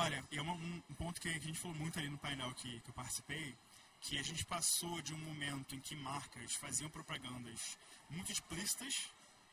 Olha, 0.00 0.24
é 0.30 0.40
uma, 0.40 0.52
um, 0.52 0.82
um, 0.90 0.94
ponto 0.94 1.20
que 1.20 1.28
a 1.28 1.32
gente 1.40 1.58
falou 1.58 1.76
muito 1.76 1.98
ali 1.98 2.08
no 2.08 2.16
painel 2.18 2.54
que, 2.54 2.78
que 2.78 2.88
eu 2.88 2.94
participei, 2.94 3.52
que 4.00 4.16
a 4.16 4.22
gente 4.22 4.44
passou 4.44 5.02
de 5.02 5.12
um 5.12 5.18
momento 5.18 5.74
em 5.74 5.80
que 5.80 5.96
marcas 5.96 6.54
faziam 6.54 6.88
propagandas 6.88 7.76
muito 8.08 8.30
explícitas. 8.30 9.10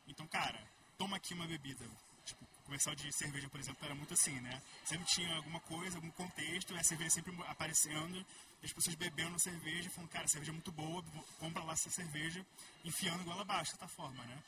Então, 0.08 0.28
cara, 0.28 0.62
toma 1.00 1.18
aqui 1.18 1.34
uma 1.34 1.48
bebida. 1.48 1.84
Tipo, 2.24 2.46
comercial 2.64 2.94
de 2.94 3.12
cerveja, 3.12 3.50
por 3.50 3.60
exemplo, 3.60 3.84
era 3.86 3.96
muito 3.96 4.14
assim, 4.14 4.40
né? 4.42 4.62
Sempre 4.84 5.08
tinha 5.08 5.36
alguma 5.36 5.60
coisa, 5.62 5.98
algum 5.98 6.12
contexto, 6.12 6.76
e 6.76 6.78
a 6.78 6.84
cerveja 6.84 7.10
sempre 7.10 7.36
aparecendo, 7.48 8.24
e 8.62 8.66
as 8.66 8.72
pessoas 8.72 8.96
bebendo 8.96 9.40
cerveja, 9.40 9.90
falando, 9.90 10.12
cara, 10.12 10.26
a 10.26 10.28
cerveja 10.28 10.52
é 10.52 10.54
muito 10.54 10.72
boa, 10.72 11.04
compra 11.40 11.64
lá 11.64 11.74
essa 11.74 11.90
cerveja, 11.90 12.46
enfiando 12.84 13.22
igual 13.22 13.40
abaixo, 13.40 13.72
de 13.74 13.80
certa 13.80 13.88
forma, 13.88 14.24
né? 14.26 14.44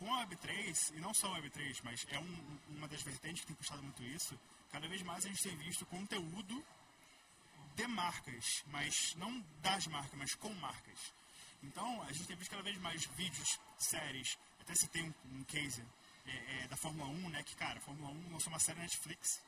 Com 0.00 0.12
a 0.12 0.26
Web3, 0.26 0.96
e 0.96 1.00
não 1.00 1.14
só 1.14 1.32
a 1.32 1.40
Web3, 1.40 1.80
mas 1.84 2.04
é 2.08 2.18
um, 2.18 2.58
uma 2.70 2.88
das 2.88 3.02
vertentes 3.02 3.42
que 3.42 3.46
tem 3.46 3.56
puxado 3.56 3.84
muito 3.84 4.02
isso, 4.02 4.36
cada 4.70 4.88
vez 4.88 5.02
mais 5.02 5.24
a 5.24 5.28
gente 5.28 5.42
tem 5.42 5.56
visto 5.56 5.86
conteúdo 5.86 6.64
de 7.74 7.86
marcas, 7.86 8.62
mas 8.66 9.14
não 9.16 9.40
das 9.62 9.86
marcas, 9.86 10.18
mas 10.18 10.34
com 10.34 10.52
marcas. 10.54 11.12
Então, 11.62 12.02
a 12.02 12.12
gente 12.12 12.26
tem 12.26 12.36
visto 12.36 12.50
cada 12.50 12.62
vez 12.62 12.78
mais 12.78 13.04
vídeos, 13.16 13.58
séries, 13.78 14.38
até 14.60 14.74
se 14.74 14.88
tem 14.88 15.02
um, 15.02 15.38
um 15.38 15.44
case 15.44 15.84
é, 16.26 16.64
é, 16.64 16.68
da 16.68 16.76
Fórmula 16.76 17.08
1, 17.08 17.30
né, 17.30 17.42
que, 17.42 17.54
cara, 17.56 17.78
a 17.78 17.82
Fórmula 17.82 18.10
1 18.10 18.32
lançou 18.32 18.52
uma 18.52 18.58
série 18.58 18.78
na 18.78 18.84
Netflix. 18.84 19.40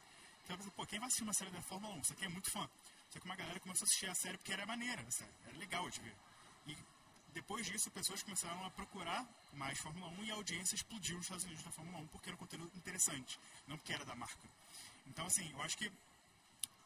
Então, 0.45 0.57
eu 0.65 0.73
pô, 0.73 0.87
quem 0.87 0.99
vai 0.99 1.07
assistir 1.07 1.23
uma 1.23 1.35
série 1.35 1.51
da 1.51 1.63
Fórmula 1.63 1.95
1? 1.95 2.01
Isso 2.01 2.13
aqui 2.13 2.25
é 2.25 2.29
muito 2.29 2.51
fã. 2.51 2.69
Só 3.11 3.19
que 3.19 3.25
uma 3.25 3.37
galera 3.37 3.61
começou 3.61 3.85
a 3.85 3.87
assistir 3.87 4.09
a 4.09 4.15
série 4.15 4.39
porque 4.39 4.53
era 4.53 4.65
maneira, 4.67 5.05
série. 5.11 5.31
era 5.47 5.59
legal 5.59 5.89
de 5.91 6.01
ver. 6.01 6.17
E 6.67 6.77
depois 7.33 7.67
disso, 7.67 7.91
pessoas 7.91 8.23
começaram 8.23 8.65
a 8.65 8.71
procurar 8.71 9.27
mais 9.53 9.79
Fórmula 9.79 10.09
1 10.21 10.25
e 10.25 10.31
a 10.31 10.35
audiência 10.35 10.75
explodiu 10.75 11.17
nos 11.17 11.27
Estados 11.27 11.45
Unidos 11.45 11.63
da 11.65 11.71
Fórmula 11.71 11.99
1 11.99 12.07
porque 12.09 12.29
era 12.29 12.37
um 12.37 12.39
conteúdo 12.39 12.71
interessante, 12.77 13.39
não 13.67 13.77
porque 13.77 13.93
era 13.93 14.05
da 14.05 14.15
marca. 14.15 14.49
Então, 15.07 15.27
assim, 15.27 15.51
eu 15.53 15.63
acho 15.63 15.77
que 15.77 15.91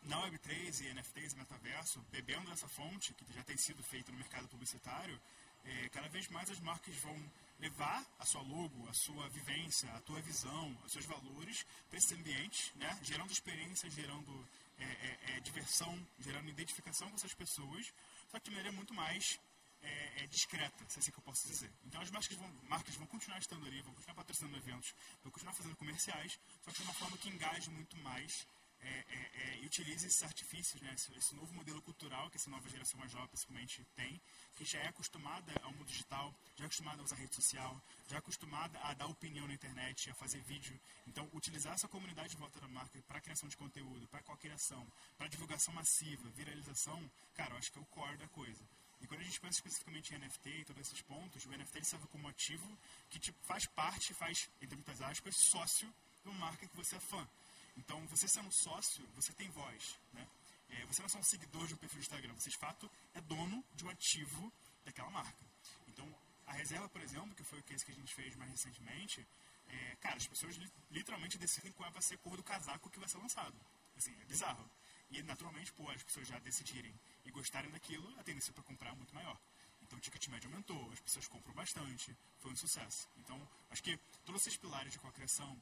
na 0.03 0.21
Web3 0.23 0.81
e 0.81 0.95
NFTs 0.95 1.33
e 1.33 1.37
metaverso, 1.37 2.01
bebendo 2.11 2.51
dessa 2.51 2.69
fonte, 2.69 3.15
que 3.15 3.33
já 3.33 3.43
tem 3.43 3.57
sido 3.57 3.83
feita 3.83 4.13
no 4.13 4.19
mercado 4.19 4.49
publicitário, 4.49 5.19
é, 5.65 5.89
cada 5.89 6.09
vez 6.09 6.29
mais 6.29 6.51
as 6.51 6.61
marcas 6.61 6.95
vão 6.97 7.17
levar 7.59 8.05
a 8.19 8.27
sua 8.27 8.43
logo, 8.43 8.89
a 8.89 8.93
sua 8.93 9.29
vivência, 9.31 9.91
a 9.95 10.01
tua 10.01 10.21
visão, 10.21 10.77
os 10.85 10.93
seus 10.93 11.07
valores 11.07 11.65
para 11.89 11.99
esse 11.99 12.15
ambiente, 12.15 12.73
né? 12.77 12.99
gerando 13.03 13.33
experiência, 13.33 13.89
gerando 13.91 14.47
é, 14.79 14.85
é, 14.85 15.19
é, 15.37 15.41
diversão, 15.41 16.07
gerando 16.19 16.51
identificação 16.51 17.09
com 17.09 17.15
essas 17.15 17.33
pessoas, 17.33 17.93
só 18.31 18.39
que 18.39 18.45
de 18.45 18.51
maneira 18.51 18.73
muito 18.73 18.93
mais 18.93 19.41
é, 19.85 20.25
é, 20.25 20.27
discreta, 20.27 20.85
se 20.89 20.99
é 20.99 21.01
assim 21.01 21.11
que 21.11 21.19
eu 21.19 21.23
posso 21.23 21.47
dizer. 21.47 21.71
Então 21.85 22.01
as 22.01 22.11
marcas 22.11 22.37
vão, 22.37 22.49
marcas 22.69 22.95
vão 22.97 23.07
continuar 23.07 23.39
estando 23.39 23.67
ali, 23.67 23.81
vão 23.83 23.95
continuar 23.95 24.17
patrocinando 24.17 24.57
eventos, 24.57 24.95
vão 25.23 25.31
continuar 25.31 25.53
fazendo 25.53 25.77
comerciais, 25.77 26.39
só 26.65 26.71
que 26.71 26.79
de 26.79 26.83
uma 26.85 26.95
forma 26.95 27.19
que 27.19 27.29
engaje 27.29 27.71
muito 27.71 27.97
mais 27.99 28.47
é, 28.81 28.87
é, 28.87 29.31
é, 29.35 29.59
e 29.63 29.67
utilize 29.67 30.07
esses 30.07 30.23
artifícios, 30.23 30.81
né, 30.83 30.93
esse, 30.95 31.11
esse, 31.17 31.35
novo 31.35 31.53
modelo 31.55 31.81
cultural 31.81 32.29
que 32.29 32.37
essa 32.37 32.51
nova 32.51 32.69
geração 32.69 33.01
mais 33.01 33.11
jovem 33.11 33.29
principalmente 33.29 33.83
tem, 33.97 34.21
que 34.57 34.65
já 34.65 34.79
é 34.81 34.89
acostumada 34.89 35.53
ao 35.63 35.73
mundo 35.73 35.87
digital, 35.87 36.35
já 36.55 36.65
é 36.65 36.67
acostumada 36.67 37.01
a 37.01 37.05
usar 37.05 37.17
rede 37.17 37.35
social, 37.35 37.81
já 38.09 38.17
é 38.17 38.19
acostumada 38.19 38.79
a 38.81 38.93
dar 38.93 39.07
opinião 39.07 39.49
na 39.49 39.55
internet, 39.55 40.11
a 40.11 40.15
fazer 40.15 40.41
vídeo. 40.43 40.79
Então, 41.07 41.29
utilizar 41.33 41.73
essa 41.73 41.89
comunidade 41.89 42.31
de 42.31 42.37
volta 42.37 42.61
da 42.61 42.69
marca 42.69 43.01
para 43.09 43.21
criação 43.23 43.49
de 43.49 43.57
conteúdo, 43.57 44.07
para 44.09 44.23
co-criação, 44.23 44.87
para 45.17 45.29
divulgação 45.29 45.73
massiva, 45.73 46.29
viralização, 46.31 47.11
cara, 47.35 47.55
eu 47.55 47.59
acho 47.59 47.73
que 47.73 47.79
é 47.79 47.83
o 47.83 47.87
core 47.87 48.19
da 48.19 48.29
coisa. 48.29 48.63
E 49.05 49.07
quando 49.07 49.21
a 49.21 49.25
gente 49.25 49.39
pensa 49.39 49.59
especificamente 49.59 50.15
em 50.15 50.19
NFT 50.19 50.49
e 50.49 50.65
todos 50.65 50.81
esses 50.81 51.03
pontos, 51.03 51.45
o 51.45 51.51
NFT 51.51 51.85
serve 51.85 52.07
como 52.07 52.27
ativo 52.27 52.67
que 53.11 53.19
tipo, 53.19 53.39
faz 53.45 53.67
parte, 53.67 54.15
faz, 54.15 54.49
entre 54.63 54.75
muitas 54.77 55.03
aspas, 55.03 55.35
sócio 55.51 55.87
de 56.23 56.31
uma 56.31 56.39
marca 56.47 56.67
que 56.67 56.75
você 56.75 56.97
é 56.97 57.01
fã. 57.01 57.29
Então, 57.77 58.01
você 58.07 58.27
sendo 58.27 58.51
sócio, 58.51 59.07
você 59.15 59.31
tem 59.35 59.51
voz. 59.51 59.99
Né? 60.15 60.27
É, 60.71 60.87
você 60.87 61.03
não 61.03 61.07
é 61.07 61.11
só 61.11 61.19
um 61.19 61.23
seguidor 61.23 61.67
de 61.67 61.75
um 61.75 61.77
perfil 61.77 61.99
do 61.99 62.03
Instagram, 62.03 62.33
você 62.33 62.49
de 62.49 62.57
fato 62.57 62.91
é 63.13 63.21
dono 63.21 63.63
de 63.75 63.85
um 63.85 63.91
ativo 63.91 64.51
daquela 64.87 65.11
marca. 65.11 65.45
Então, 65.87 66.11
a 66.47 66.55
reserva, 66.55 66.89
por 66.89 67.03
exemplo, 67.03 67.35
que 67.35 67.45
foi 67.45 67.59
o 67.59 67.63
que 67.63 67.75
a 67.75 67.95
gente 67.95 68.15
fez 68.15 68.35
mais 68.37 68.51
recentemente, 68.53 69.27
é, 69.69 69.97
cara, 69.97 70.17
as 70.17 70.27
pessoas 70.27 70.59
literalmente 70.91 71.37
decidem 71.37 71.73
qual 71.73 71.93
vai 71.93 72.01
ser 72.01 72.15
a 72.15 72.19
cor 72.19 72.39
do 72.39 72.43
casaco 72.43 72.89
que 72.89 72.99
vai 72.99 73.09
ser 73.09 73.19
lançado. 73.19 73.55
Assim, 73.99 74.17
é 74.19 74.25
bizarro. 74.25 74.65
E, 75.11 75.23
naturalmente, 75.23 75.73
pô, 75.73 75.89
as 75.91 76.03
pessoas 76.03 76.29
já 76.29 76.39
decidirem 76.41 76.95
e 77.25 77.31
gostarem 77.31 77.71
daquilo, 77.71 78.09
a 78.19 78.25
tendência 78.25 78.53
para 78.53 78.63
comprar 78.65 78.91
é 78.91 78.97
muito 78.97 79.15
maior. 79.15 79.39
Então, 79.83 79.99
o 79.99 80.01
ticket 80.01 80.27
médio 80.29 80.51
aumentou, 80.51 80.91
as 80.93 81.01
pessoas 81.01 81.29
compram 81.29 81.55
bastante, 81.55 82.17
foi 82.39 82.51
um 82.51 82.57
sucesso. 82.57 83.09
Então, 83.19 83.41
acho 83.71 83.83
que 83.83 83.97
todos 84.25 84.41
esses 84.43 84.57
pilares 84.57 84.93
de 84.93 84.99
cocriação, 84.99 85.61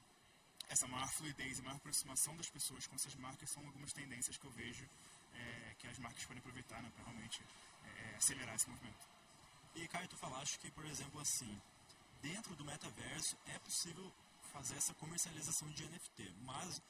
essa 0.68 0.86
maior 0.86 1.08
fluidez 1.12 1.58
e 1.58 1.62
maior 1.62 1.76
aproximação 1.76 2.36
das 2.36 2.48
pessoas 2.48 2.86
com 2.86 2.94
essas 2.94 3.14
marcas 3.16 3.50
são 3.50 3.64
algumas 3.66 3.92
tendências 3.92 4.36
que 4.36 4.46
eu 4.46 4.50
vejo 4.52 4.88
é, 5.34 5.74
que 5.78 5.88
as 5.88 5.98
marcas 5.98 6.24
podem 6.24 6.38
aproveitar 6.38 6.80
né, 6.82 6.90
para 6.90 7.04
realmente 7.04 7.42
é, 7.84 8.14
acelerar 8.16 8.54
esse 8.54 8.68
movimento. 8.68 9.08
E, 9.74 9.88
Caio, 9.88 10.08
tu 10.08 10.16
falaste 10.16 10.58
que, 10.58 10.70
por 10.70 10.84
exemplo, 10.86 11.20
assim, 11.20 11.60
dentro 12.20 12.54
do 12.54 12.64
metaverso 12.64 13.36
é 13.46 13.58
possível 13.58 14.12
fazer 14.52 14.76
essa 14.76 14.94
comercialização 14.94 15.68
de 15.70 15.88
NFT, 15.88 16.34
mas 16.42 16.80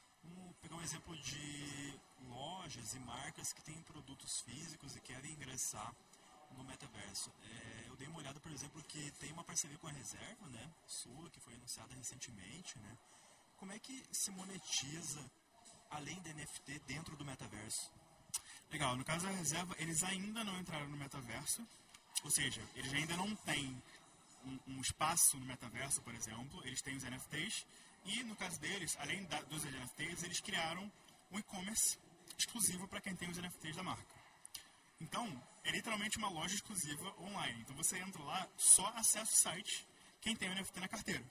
pegar 0.61 0.77
um 0.77 0.83
exemplo 0.83 1.17
de 1.17 2.01
lojas 2.29 2.95
e 2.95 2.99
marcas 3.01 3.53
que 3.53 3.63
têm 3.63 3.83
produtos 3.83 4.41
físicos 4.41 4.97
e 4.97 5.01
querem 5.01 5.33
ingressar 5.33 5.95
no 6.57 6.65
metaverso. 6.65 7.33
É, 7.43 7.89
eu 7.89 7.97
dei 7.97 8.07
uma 8.09 8.19
olhada, 8.19 8.39
por 8.41 8.53
exemplo, 8.53 8.83
que 8.85 9.11
tem 9.13 9.33
uma 9.33 9.45
parceria 9.45 9.79
com 9.79 9.89
a 9.89 9.93
Reserva, 9.93 10.47
né, 10.49 10.71
sua, 10.87 11.31
que 11.31 11.41
foi 11.41 11.55
anunciada 11.55 11.95
recentemente, 11.95 12.79
né, 12.79 12.99
como 13.57 13.73
é 13.73 13.79
que 13.79 14.05
se 14.13 14.31
monetiza 14.31 15.31
além 15.91 16.21
da 16.23 16.33
NFT 16.33 16.81
dentro 16.81 17.17
do 17.17 17.25
metaverso? 17.25 17.91
Legal, 18.71 18.97
no 18.97 19.05
caso 19.05 19.27
da 19.27 19.33
reserva, 19.33 19.75
eles 19.79 20.03
ainda 20.03 20.43
não 20.43 20.59
entraram 20.59 20.89
no 20.89 20.97
metaverso, 20.97 21.67
ou 22.25 22.31
seja, 22.31 22.63
eles 22.75 22.93
ainda 22.93 23.17
não 23.17 23.35
têm 23.37 23.83
um, 24.45 24.59
um 24.69 24.81
espaço 24.81 25.37
no 25.39 25.45
metaverso, 25.45 26.01
por 26.03 26.15
exemplo, 26.15 26.67
eles 26.67 26.81
têm 26.81 26.97
os 26.97 27.05
NFTs, 27.05 27.67
e 28.05 28.23
no 28.25 28.37
caso 28.37 28.59
deles, 28.61 28.97
além 28.99 29.25
da, 29.25 29.41
dos 29.43 29.65
NFTs, 29.65 30.23
eles 30.23 30.41
criaram 30.41 30.91
um 31.31 31.39
e-commerce 31.39 31.99
exclusivo 32.39 32.89
para 32.89 33.01
quem 33.01 33.15
tem 33.15 33.29
os 33.31 33.39
NFTs 33.39 33.77
da 33.77 33.83
marca. 33.83 34.15
Então, 35.01 35.27
é 35.65 35.71
literalmente 35.71 36.19
uma 36.19 36.29
loja 36.29 36.55
exclusiva 36.55 37.15
online. 37.21 37.61
Então 37.63 37.75
você 37.77 37.99
entra 37.99 38.23
lá, 38.23 38.49
só 38.57 38.87
acessa 38.97 39.33
o 39.33 39.37
site 39.37 39.87
quem 40.21 40.37
tem 40.37 40.49
o 40.49 40.55
NFT 40.55 40.81
na 40.81 40.89
carteira. 40.89 41.25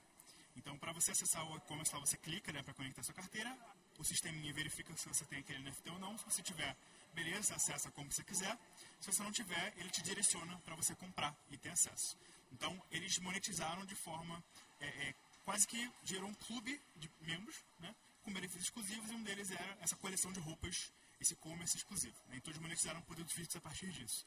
Então, 0.54 0.76
para 0.76 0.92
você 0.92 1.12
acessar 1.12 1.50
o 1.50 1.56
e-commerce, 1.56 1.92
você 1.92 2.16
clica 2.18 2.52
né, 2.52 2.62
para 2.62 2.74
conectar 2.74 3.02
sua 3.02 3.14
carteira, 3.14 3.56
o 3.98 4.04
sistema 4.04 4.36
verifica 4.52 4.94
se 4.96 5.08
você 5.08 5.24
tem 5.24 5.38
aquele 5.38 5.60
NFT 5.60 5.90
ou 5.90 5.98
não. 5.98 6.16
Se 6.18 6.24
você 6.24 6.42
tiver, 6.42 6.76
beleza, 7.14 7.54
acessa 7.54 7.90
como 7.92 8.12
você 8.12 8.22
quiser. 8.22 8.58
Se 9.00 9.06
você 9.12 9.22
não 9.22 9.32
tiver, 9.32 9.72
ele 9.76 9.90
te 9.90 10.02
direciona 10.02 10.58
para 10.58 10.74
você 10.76 10.94
comprar 10.94 11.34
e 11.50 11.56
ter 11.56 11.70
acesso. 11.70 12.16
Então, 12.52 12.80
eles 12.90 13.18
monetizaram 13.18 13.84
de 13.86 13.94
forma 13.94 14.42
é, 14.80 14.86
é, 14.86 15.14
quase 15.44 15.66
que 15.66 15.92
gerou 16.04 16.28
um 16.28 16.34
clube 16.34 16.80
de 16.96 17.10
membros, 17.20 17.56
né, 17.80 17.94
com 18.22 18.32
benefícios 18.32 18.64
exclusivos, 18.64 19.10
e 19.10 19.14
um 19.14 19.22
deles 19.22 19.50
era 19.50 19.78
essa 19.80 19.96
coleção 19.96 20.32
de 20.32 20.40
roupas, 20.40 20.92
esse 21.20 21.34
e-commerce 21.34 21.76
exclusivo. 21.76 22.16
Né, 22.28 22.36
então, 22.36 22.52
eles 22.52 22.62
monetizaram 22.62 23.00
produtos 23.02 23.32
físicos 23.34 23.56
a 23.56 23.60
partir 23.60 23.90
disso. 23.90 24.26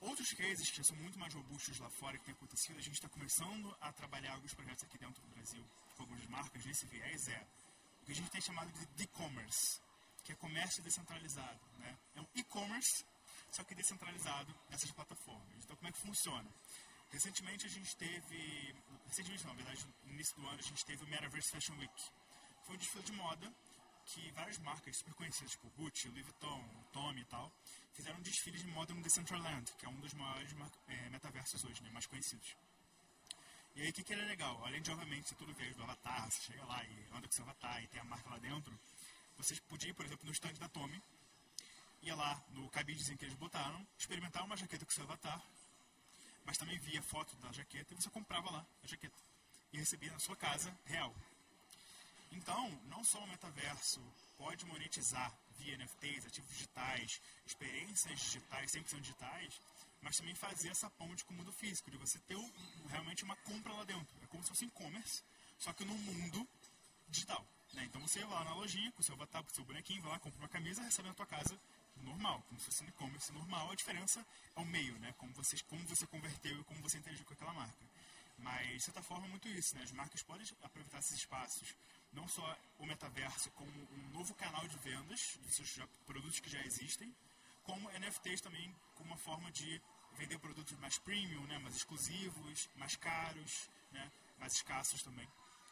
Outros 0.00 0.32
cases 0.32 0.70
que 0.70 0.84
são 0.84 0.96
muito 0.96 1.18
mais 1.18 1.34
robustos 1.34 1.78
lá 1.78 1.90
fora 1.90 2.16
que 2.18 2.24
tem 2.24 2.34
acontecido, 2.34 2.78
a 2.78 2.82
gente 2.82 2.94
está 2.94 3.08
começando 3.08 3.76
a 3.80 3.92
trabalhar 3.92 4.34
alguns 4.34 4.54
projetos 4.54 4.84
aqui 4.84 4.96
dentro 4.96 5.20
do 5.20 5.28
Brasil 5.28 5.64
com 5.96 6.02
algumas 6.04 6.24
marcas 6.26 6.64
nesse 6.64 6.86
viés, 6.86 7.28
é 7.28 7.46
o 8.02 8.06
que 8.06 8.12
a 8.12 8.14
gente 8.14 8.30
tem 8.30 8.40
chamado 8.40 8.70
de 8.70 9.02
e-commerce, 9.02 9.80
que 10.22 10.32
é 10.32 10.36
comércio 10.36 10.82
descentralizado. 10.84 11.60
Né? 11.78 11.98
É 12.14 12.20
um 12.20 12.26
e-commerce, 12.36 13.04
só 13.50 13.64
que 13.64 13.74
descentralizado 13.74 14.54
nessas 14.70 14.90
plataformas. 14.92 15.64
Então, 15.64 15.74
como 15.74 15.88
é 15.88 15.92
que 15.92 15.98
funciona? 15.98 16.48
Recentemente 17.10 17.66
a 17.66 17.68
gente 17.68 17.96
teve, 17.96 18.74
recentemente 19.06 19.44
não, 19.44 19.54
na 19.54 19.62
verdade, 19.62 19.86
no 20.04 20.12
início 20.12 20.36
do 20.36 20.46
ano 20.46 20.58
a 20.58 20.62
gente 20.62 20.84
teve 20.84 21.04
o 21.04 21.08
Metaverse 21.08 21.50
Fashion 21.50 21.76
Week. 21.78 22.02
Foi 22.64 22.74
um 22.74 22.78
desfile 22.78 23.04
de 23.04 23.12
moda 23.12 23.54
que 24.04 24.30
várias 24.32 24.58
marcas 24.58 24.96
super 24.96 25.14
conhecidas, 25.14 25.52
tipo 25.52 25.70
Gucci, 25.70 26.08
Louis 26.08 26.24
Vuitton, 26.24 26.86
Tommy 26.92 27.20
e 27.20 27.24
tal, 27.26 27.52
fizeram 27.92 28.18
um 28.18 28.22
desfile 28.22 28.58
de 28.58 28.66
moda 28.68 28.94
no 28.94 29.02
Decentraland, 29.02 29.70
que 29.78 29.84
é 29.84 29.88
um 29.88 30.00
dos 30.00 30.14
maiores 30.14 30.54
é, 30.86 31.10
metaversos 31.10 31.64
hoje, 31.64 31.82
né, 31.82 31.90
mais 31.90 32.06
conhecidos. 32.06 32.56
E 33.74 33.82
aí, 33.82 33.90
o 33.90 33.92
que, 33.92 34.02
que 34.02 34.12
era 34.12 34.24
legal? 34.24 34.64
Além 34.64 34.82
de, 34.82 34.90
obviamente, 34.90 35.28
ser 35.28 35.34
tudo 35.36 35.52
veio 35.54 35.74
do 35.74 35.82
avatar, 35.82 36.30
você 36.30 36.40
chega 36.40 36.64
lá 36.64 36.82
e 36.84 37.06
anda 37.12 37.28
com 37.28 37.32
seu 37.32 37.44
avatar 37.44 37.82
e 37.82 37.86
tem 37.88 38.00
a 38.00 38.04
marca 38.04 38.28
lá 38.30 38.38
dentro, 38.38 38.78
vocês 39.36 39.60
podiam 39.60 39.90
ir, 39.90 39.94
por 39.94 40.04
exemplo, 40.04 40.26
no 40.26 40.32
stand 40.32 40.54
da 40.54 40.68
Tommy, 40.68 41.00
ia 42.02 42.14
lá 42.14 42.42
no 42.50 42.68
cabidezinho 42.70 43.16
que 43.18 43.24
eles 43.24 43.36
botaram, 43.36 43.86
experimentar 43.98 44.44
uma 44.44 44.56
jaqueta 44.56 44.84
com 44.84 44.90
seu 44.90 45.04
avatar, 45.04 45.40
mas 46.48 46.56
também 46.56 46.78
via 46.78 47.02
foto 47.02 47.36
da 47.36 47.52
jaqueta 47.52 47.92
e 47.92 47.96
você 47.96 48.08
comprava 48.08 48.50
lá 48.50 48.66
a 48.82 48.86
jaqueta 48.86 49.14
e 49.70 49.76
recebia 49.76 50.10
na 50.10 50.18
sua 50.18 50.34
casa 50.34 50.74
real. 50.86 51.14
Então, 52.32 52.70
não 52.86 53.04
só 53.04 53.18
o 53.22 53.26
metaverso 53.26 54.00
pode 54.38 54.64
monetizar 54.64 55.30
via 55.58 55.76
NFTs, 55.76 56.24
ativos 56.24 56.50
digitais, 56.50 57.20
experiências 57.44 58.18
digitais, 58.18 58.72
100% 58.72 59.00
digitais, 59.00 59.60
mas 60.00 60.16
também 60.16 60.34
fazer 60.34 60.70
essa 60.70 60.88
ponte 60.88 61.22
com 61.26 61.34
o 61.34 61.36
mundo 61.36 61.52
físico, 61.52 61.90
de 61.90 61.98
você 61.98 62.18
ter 62.20 62.38
realmente 62.88 63.24
uma 63.24 63.36
compra 63.36 63.74
lá 63.74 63.84
dentro. 63.84 64.16
É 64.22 64.26
como 64.28 64.42
se 64.42 64.48
fosse 64.48 64.64
e-commerce, 64.64 65.22
só 65.58 65.74
que 65.74 65.84
no 65.84 65.92
mundo 65.98 66.48
digital. 67.10 67.46
Né? 67.74 67.84
Então 67.84 68.00
você 68.00 68.20
vai 68.20 68.38
lá 68.38 68.44
na 68.44 68.54
lojinha 68.54 68.90
com 68.92 69.02
o 69.02 69.04
seu 69.04 69.14
avatar, 69.14 69.44
com 69.44 69.50
o 69.50 69.54
seu 69.54 69.66
bonequinho, 69.66 70.00
vai 70.00 70.12
lá, 70.12 70.18
compra 70.18 70.38
uma 70.38 70.48
camisa 70.48 70.82
recebe 70.82 71.08
na 71.10 71.14
tua 71.14 71.26
casa 71.26 71.60
normal, 72.02 72.42
como 72.48 72.58
se 72.60 72.66
fosse 72.66 72.84
um 72.84 72.88
e-commerce 72.88 73.32
normal. 73.32 73.70
A 73.70 73.74
diferença 73.74 74.24
é 74.56 74.60
o 74.60 74.64
meio, 74.64 74.98
né? 74.98 75.14
como, 75.18 75.32
você, 75.34 75.56
como 75.64 75.82
você 75.86 76.06
converteu 76.06 76.60
e 76.60 76.64
como 76.64 76.80
você 76.80 76.98
interagiu 76.98 77.24
com 77.24 77.34
aquela 77.34 77.52
marca. 77.52 77.86
Mas, 78.38 78.68
de 78.68 78.80
certa 78.80 79.02
forma, 79.02 79.26
é 79.26 79.28
muito 79.28 79.48
isso. 79.48 79.74
Né? 79.76 79.82
As 79.82 79.92
marcas 79.92 80.22
podem 80.22 80.46
aproveitar 80.62 80.98
esses 80.98 81.16
espaços 81.16 81.74
não 82.12 82.26
só 82.28 82.56
o 82.78 82.86
metaverso 82.86 83.50
como 83.50 83.70
um 83.70 84.08
novo 84.10 84.34
canal 84.34 84.66
de 84.66 84.78
vendas 84.78 85.38
de 85.42 85.52
seus 85.52 85.78
produtos 86.06 86.40
que 86.40 86.48
já 86.48 86.60
existem, 86.64 87.14
como 87.62 87.90
NFTs 87.90 88.40
também 88.40 88.74
como 88.94 89.10
uma 89.10 89.18
forma 89.18 89.50
de 89.52 89.80
vender 90.14 90.38
produtos 90.38 90.76
mais 90.78 90.98
premium, 90.98 91.44
né, 91.46 91.58
mais 91.58 91.76
exclusivos, 91.76 92.68
mais 92.76 92.96
caros, 92.96 93.68
né, 93.92 94.10
mais 94.38 94.54
escassos 94.54 95.02
também. 95.02 95.28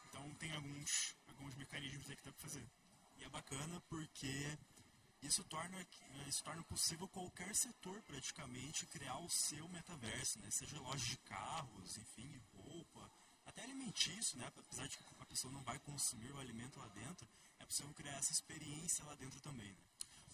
Então 0.08 0.34
tem 0.34 0.52
alguns, 0.52 1.16
alguns 1.28 1.54
mecanismos 1.54 2.08
aí 2.10 2.16
que 2.16 2.24
dá 2.24 2.32
para 2.32 2.42
fazer. 2.42 2.66
E 3.18 3.24
é 3.24 3.28
bacana 3.30 3.80
porque 3.88 4.58
isso 5.22 5.42
torna, 5.44 5.86
isso 6.26 6.42
torna 6.44 6.62
possível 6.64 7.08
qualquer 7.08 7.54
setor 7.54 8.00
praticamente 8.02 8.86
criar 8.86 9.18
o 9.18 9.28
seu 9.28 9.68
metaverso, 9.68 10.38
né? 10.40 10.50
seja 10.50 10.78
loja 10.80 11.04
de 11.04 11.16
carros, 11.18 11.96
enfim, 11.96 12.40
roupa, 12.54 13.10
até 13.46 13.62
alimentício, 13.62 14.38
né? 14.38 14.46
apesar 14.46 14.86
de 14.86 14.96
que 14.96 15.04
a 15.18 15.24
pessoa 15.26 15.52
não 15.52 15.62
vai 15.62 15.78
consumir 15.80 16.30
o 16.32 16.38
alimento 16.38 16.78
lá 16.78 16.88
dentro, 16.88 17.26
é 17.58 17.64
possível 17.64 17.92
criar 17.94 18.12
essa 18.12 18.32
experiência 18.32 19.04
lá 19.04 19.14
dentro 19.14 19.40
também. 19.40 19.68
Né? 19.68 19.78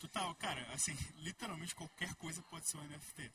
Total, 0.01 0.35
cara, 0.35 0.61
assim, 0.73 0.97
literalmente 1.23 1.75
qualquer 1.75 2.13
coisa 2.17 2.43
pode 2.43 2.69
ser 2.69 2.77
um 2.77 2.85
NFT. 2.85 3.33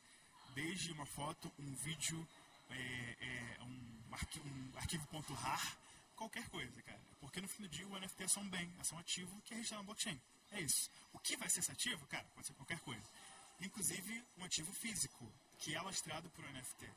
desde 0.53 0.91
uma 0.91 1.05
foto, 1.05 1.51
um 1.59 1.75
vídeo, 1.75 2.27
é, 2.69 3.55
é, 3.57 3.63
um, 3.63 4.03
arquivo, 4.11 4.47
um 4.49 4.77
arquivo.rar, 4.77 5.77
qualquer 6.15 6.49
coisa, 6.49 6.81
cara. 6.81 6.99
Porque 7.21 7.39
no 7.39 7.47
fim 7.47 7.63
do 7.63 7.69
dia 7.69 7.87
o 7.87 7.97
NFT 7.97 8.23
é 8.23 8.27
só 8.27 8.41
um 8.41 8.49
bem, 8.49 8.69
é 8.79 8.83
só 8.83 8.95
um 8.95 8.99
ativo 8.99 9.41
que 9.43 9.53
é 9.53 9.57
registrado 9.57 9.83
na 9.83 9.85
blockchain. 9.85 10.19
É 10.51 10.61
isso. 10.61 10.89
O 11.13 11.19
que 11.19 11.35
vai 11.37 11.49
ser 11.49 11.59
esse 11.59 11.71
ativo, 11.71 12.05
cara, 12.07 12.25
pode 12.35 12.47
ser 12.47 12.53
qualquer 12.53 12.79
coisa. 12.79 13.07
Inclusive 13.59 14.23
um 14.37 14.43
ativo 14.43 14.71
físico, 14.73 15.31
que 15.59 15.75
é 15.75 15.81
lastrado 15.81 16.29
por 16.31 16.45
NFT. 16.51 16.89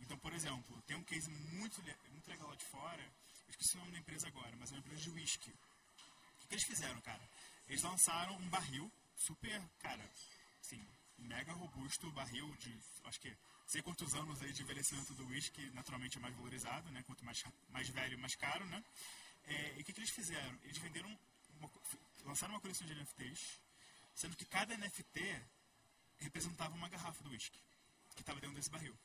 Então, 0.00 0.18
por 0.18 0.32
exemplo, 0.32 0.82
tem 0.82 0.96
um 0.96 1.04
case 1.04 1.30
muito, 1.30 1.82
muito 2.12 2.28
legal 2.28 2.48
lá 2.48 2.54
de 2.54 2.64
fora, 2.66 3.02
eu 3.02 3.50
esqueci 3.50 3.76
o 3.76 3.80
nome 3.80 3.92
da 3.92 3.98
empresa 3.98 4.28
agora, 4.28 4.54
mas 4.58 4.70
é 4.70 4.74
uma 4.74 4.80
empresa 4.80 5.02
de 5.02 5.10
whisky. 5.10 5.50
O 5.50 6.48
que 6.48 6.54
eles 6.54 6.64
fizeram, 6.64 7.00
cara? 7.00 7.22
Eles 7.68 7.82
lançaram 7.82 8.34
um 8.36 8.48
barril 8.48 8.90
super, 9.16 9.60
cara, 9.80 10.02
assim, 10.60 10.82
mega 11.18 11.52
robusto, 11.52 12.10
barril 12.12 12.54
de, 12.56 12.78
acho 13.04 13.20
que, 13.20 13.36
sei 13.66 13.82
quantos 13.82 14.14
anos 14.14 14.40
aí 14.42 14.52
de 14.52 14.62
envelhecimento 14.62 15.12
do 15.14 15.26
whisky, 15.26 15.70
naturalmente 15.70 16.16
é 16.16 16.20
mais 16.20 16.34
valorizado, 16.34 16.90
né? 16.90 17.02
Quanto 17.06 17.24
mais, 17.24 17.42
mais 17.70 17.88
velho, 17.88 18.18
mais 18.18 18.34
caro, 18.36 18.64
né? 18.66 18.82
É, 19.44 19.74
e 19.76 19.82
o 19.82 19.84
que, 19.84 19.92
que 19.92 20.00
eles 20.00 20.10
fizeram? 20.10 20.58
Eles 20.64 20.78
venderam, 20.78 21.18
uma, 21.58 21.70
lançaram 22.24 22.54
uma 22.54 22.60
coleção 22.60 22.86
de 22.86 22.94
NFTs, 22.94 23.60
sendo 24.14 24.36
que 24.36 24.44
cada 24.44 24.76
NFT 24.76 25.20
representava 26.18 26.74
uma 26.74 26.88
garrafa 26.88 27.22
do 27.22 27.30
whisky 27.30 27.62
que 28.14 28.22
estava 28.22 28.40
dentro 28.40 28.56
desse 28.56 28.70
barril. 28.70 28.96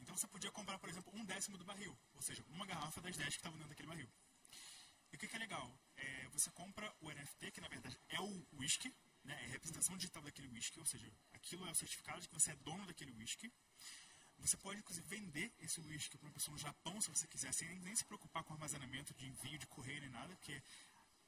Então 0.00 0.16
você 0.16 0.26
podia 0.28 0.50
comprar, 0.52 0.78
por 0.78 0.88
exemplo, 0.88 1.12
um 1.14 1.24
décimo 1.24 1.58
do 1.58 1.64
barril, 1.64 1.96
ou 2.14 2.22
seja, 2.22 2.44
uma 2.50 2.64
garrafa 2.64 3.00
das 3.00 3.16
10 3.16 3.28
que 3.28 3.36
estavam 3.36 3.58
dentro 3.58 3.70
daquele 3.70 3.88
barril. 3.88 4.08
E 5.12 5.16
o 5.16 5.18
que, 5.18 5.26
que 5.26 5.36
é 5.36 5.38
legal? 5.38 5.68
É, 5.96 6.28
você 6.28 6.50
compra 6.50 6.94
o 7.00 7.10
NFT, 7.10 7.50
que 7.50 7.60
na 7.60 7.68
verdade 7.68 7.98
é 8.08 8.20
o 8.20 8.46
whisky, 8.52 8.94
né, 9.24 9.36
é 9.42 9.44
a 9.46 9.48
representação 9.48 9.96
digital 9.96 10.22
daquele 10.22 10.48
whisky, 10.48 10.78
ou 10.78 10.86
seja, 10.86 11.10
aquilo 11.32 11.66
é 11.66 11.70
o 11.70 11.74
certificado 11.74 12.20
de 12.20 12.28
que 12.28 12.34
você 12.34 12.52
é 12.52 12.56
dono 12.56 12.86
daquele 12.86 13.12
whisky. 13.12 13.52
Você 14.38 14.56
pode, 14.56 14.78
inclusive, 14.78 15.04
vender 15.08 15.52
esse 15.58 15.80
whisky 15.80 16.16
para 16.16 16.28
uma 16.28 16.32
pessoa 16.32 16.52
no 16.52 16.58
Japão, 16.58 17.00
se 17.00 17.10
você 17.10 17.26
quiser, 17.26 17.52
sem 17.52 17.68
nem 17.80 17.96
se 17.96 18.04
preocupar 18.04 18.44
com 18.44 18.52
armazenamento 18.52 19.12
de 19.14 19.26
envio, 19.26 19.58
de 19.58 19.66
correio, 19.66 20.00
nem 20.00 20.10
nada, 20.10 20.34
porque 20.36 20.62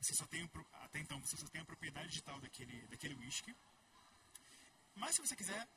você 0.00 0.14
só 0.14 0.26
tem, 0.26 0.48
até 0.72 0.98
então, 0.98 1.20
você 1.20 1.36
só 1.36 1.46
tem 1.48 1.60
a 1.60 1.64
propriedade 1.64 2.08
digital 2.08 2.40
daquele, 2.40 2.86
daquele 2.88 3.14
whisky. 3.14 3.54
Mas 4.94 5.14
se 5.14 5.20
você 5.20 5.36
quiser 5.36 5.68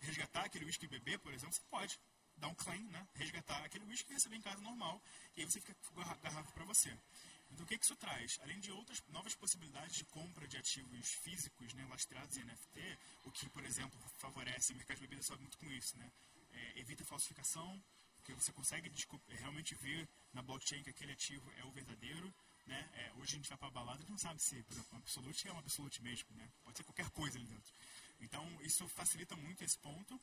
resgatar 0.00 0.44
aquele 0.44 0.64
whisky 0.64 0.86
bebê, 0.86 1.18
por 1.18 1.32
exemplo, 1.32 1.54
você 1.54 1.62
pode 1.68 1.98
dar 2.36 2.48
um 2.48 2.54
claim, 2.54 2.84
né? 2.88 3.06
resgatar 3.14 3.64
aquele 3.64 3.84
whisky 3.86 4.10
e 4.10 4.14
receber 4.14 4.36
em 4.36 4.42
casa 4.42 4.60
normal, 4.60 5.02
e 5.36 5.40
aí 5.40 5.46
você 5.50 5.60
fica 5.60 5.76
garrafa 6.22 6.52
para 6.52 6.64
você. 6.64 6.96
Então, 7.50 7.64
o 7.64 7.68
que, 7.68 7.78
que 7.78 7.84
isso 7.84 7.96
traz? 7.96 8.38
Além 8.42 8.58
de 8.60 8.70
outras 8.72 9.02
novas 9.08 9.34
possibilidades 9.34 9.96
de 9.96 10.04
compra 10.06 10.46
de 10.46 10.56
ativos 10.56 11.12
físicos 11.14 11.72
né, 11.74 11.86
lastreados 11.86 12.36
em 12.36 12.44
NFT, 12.44 12.98
o 13.24 13.30
que, 13.30 13.48
por 13.50 13.64
exemplo, 13.64 13.98
favorece 14.18 14.72
o 14.72 14.76
mercado 14.76 14.96
de 14.96 15.02
bebidas 15.02 15.26
sobe 15.26 15.42
muito 15.42 15.58
com 15.58 15.70
isso, 15.70 15.96
né? 15.96 16.10
É, 16.50 16.80
evita 16.80 17.04
falsificação, 17.04 17.82
porque 18.16 18.34
você 18.34 18.52
consegue 18.52 18.90
realmente 19.28 19.74
ver 19.76 20.08
na 20.32 20.42
blockchain 20.42 20.82
que 20.82 20.90
aquele 20.90 21.12
ativo 21.12 21.50
é 21.52 21.64
o 21.64 21.70
verdadeiro. 21.70 22.34
Né? 22.66 22.88
É, 22.94 23.12
hoje 23.14 23.34
a 23.34 23.36
gente 23.36 23.48
vai 23.48 23.58
para 23.58 23.68
a 23.68 23.70
balada 23.70 24.02
e 24.02 24.10
não 24.10 24.18
sabe 24.18 24.42
se, 24.42 24.60
por 24.64 24.72
exemplo, 24.72 24.94
um 24.94 24.96
absolute 24.98 25.48
é 25.48 25.52
um 25.52 25.58
absolute 25.58 26.02
mesmo, 26.02 26.34
né? 26.34 26.48
pode 26.64 26.76
ser 26.76 26.84
qualquer 26.84 27.08
coisa 27.10 27.38
ali 27.38 27.46
dentro. 27.46 27.72
Então, 28.20 28.44
isso 28.62 28.88
facilita 28.88 29.36
muito 29.36 29.62
esse 29.62 29.78
ponto. 29.78 30.20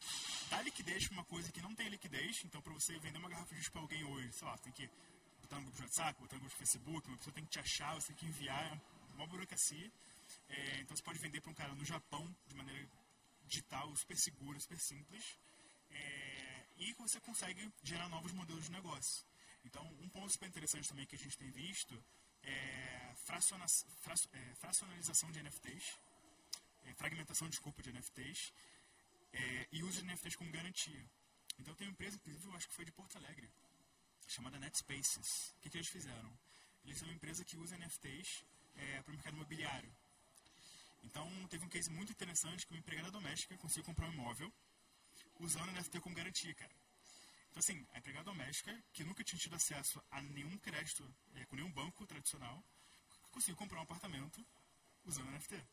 Dá 0.49 0.61
liquidez 0.61 1.07
para 1.07 1.13
uma 1.13 1.25
coisa 1.25 1.51
que 1.51 1.61
não 1.61 1.73
tem 1.75 1.87
liquidez. 1.89 2.43
Então, 2.43 2.61
para 2.61 2.73
você 2.73 2.97
vender 2.99 3.17
uma 3.17 3.29
garrafa 3.29 3.49
de 3.49 3.55
juice 3.55 3.71
para 3.71 3.81
alguém 3.81 4.03
hoje, 4.03 4.31
sei 4.33 4.47
lá, 4.47 4.57
tem 4.57 4.73
que 4.73 4.89
botar 5.41 5.57
no 5.57 5.63
grupo 5.63 5.77
de 5.77 5.83
WhatsApp, 5.83 6.19
botar 6.19 6.35
no 6.35 6.41
grupo 6.41 6.55
de 6.55 6.59
Facebook, 6.59 7.07
uma 7.07 7.17
pessoa 7.17 7.33
tem 7.33 7.45
que 7.45 7.51
te 7.51 7.59
achar, 7.59 7.93
você 7.95 8.07
tem 8.07 8.15
que 8.15 8.25
enviar, 8.25 8.65
é 8.65 9.13
uma 9.15 9.27
burocracia. 9.27 9.91
É, 10.49 10.79
então, 10.81 10.97
você 10.97 11.03
pode 11.03 11.19
vender 11.19 11.39
para 11.39 11.51
um 11.51 11.53
cara 11.53 11.73
no 11.75 11.85
Japão 11.85 12.35
de 12.47 12.55
maneira 12.55 12.89
digital, 13.45 13.95
super 13.95 14.17
segura, 14.17 14.59
super 14.59 14.79
simples. 14.79 15.37
É, 15.91 16.65
e 16.77 16.93
você 16.93 17.19
consegue 17.19 17.71
gerar 17.83 18.09
novos 18.09 18.31
modelos 18.31 18.65
de 18.65 18.71
negócio. 18.71 19.23
Então, 19.63 19.85
um 20.01 20.09
ponto 20.09 20.31
super 20.31 20.49
interessante 20.49 20.89
também 20.89 21.05
que 21.05 21.15
a 21.15 21.19
gente 21.19 21.37
tem 21.37 21.49
visto 21.51 22.03
é, 22.43 23.13
fraciona, 23.15 23.65
frac, 24.01 24.27
é 24.33 24.55
fracionalização 24.55 25.31
de 25.31 25.41
NFTs 25.41 25.97
é, 26.85 26.93
fragmentação, 26.93 27.49
desculpa, 27.49 27.81
de 27.81 27.91
NFTs 27.91 28.53
é, 29.33 29.67
e 29.71 29.83
uso 29.83 30.01
de 30.01 30.07
NFTs 30.07 30.35
como 30.35 30.51
garantia. 30.51 31.05
Então 31.59 31.73
tem 31.75 31.87
uma 31.87 31.93
empresa, 31.93 32.15
inclusive 32.17 32.47
eu 32.47 32.55
acho 32.55 32.67
que 32.67 32.73
foi 32.73 32.85
de 32.85 32.91
Porto 32.91 33.17
Alegre, 33.17 33.49
chamada 34.27 34.59
NetSpaces. 34.59 35.53
O 35.57 35.61
que, 35.61 35.69
que 35.69 35.77
eles 35.77 35.87
fizeram? 35.87 36.31
Eles 36.83 36.97
são 36.97 37.07
uma 37.07 37.15
empresa 37.15 37.45
que 37.45 37.57
usa 37.57 37.77
NFTs 37.77 38.43
é, 38.75 39.01
para 39.01 39.11
o 39.11 39.15
mercado 39.15 39.35
imobiliário. 39.35 39.93
Então 41.03 41.29
teve 41.47 41.65
um 41.65 41.69
case 41.69 41.89
muito 41.89 42.11
interessante 42.11 42.65
que 42.65 42.73
uma 42.73 42.79
empregada 42.79 43.11
doméstica 43.11 43.57
conseguiu 43.57 43.83
comprar 43.83 44.07
um 44.07 44.13
imóvel 44.13 44.51
usando 45.39 45.71
NFT 45.71 45.99
como 45.99 46.15
garantia, 46.15 46.53
cara. 46.55 46.73
Então 47.53 47.59
assim, 47.61 47.85
a 47.93 47.99
empregada 47.99 48.25
doméstica, 48.25 48.75
que 48.91 49.03
nunca 49.03 49.23
tinha 49.23 49.37
tido 49.37 49.55
acesso 49.55 50.03
a 50.09 50.19
nenhum 50.23 50.57
crédito 50.57 51.07
é, 51.35 51.45
com 51.45 51.55
nenhum 51.55 51.71
banco 51.71 52.03
tradicional, 52.07 52.63
conseguiu 53.29 53.55
comprar 53.55 53.77
um 53.77 53.83
apartamento 53.83 54.43
usando 55.05 55.29
NFT. 55.29 55.63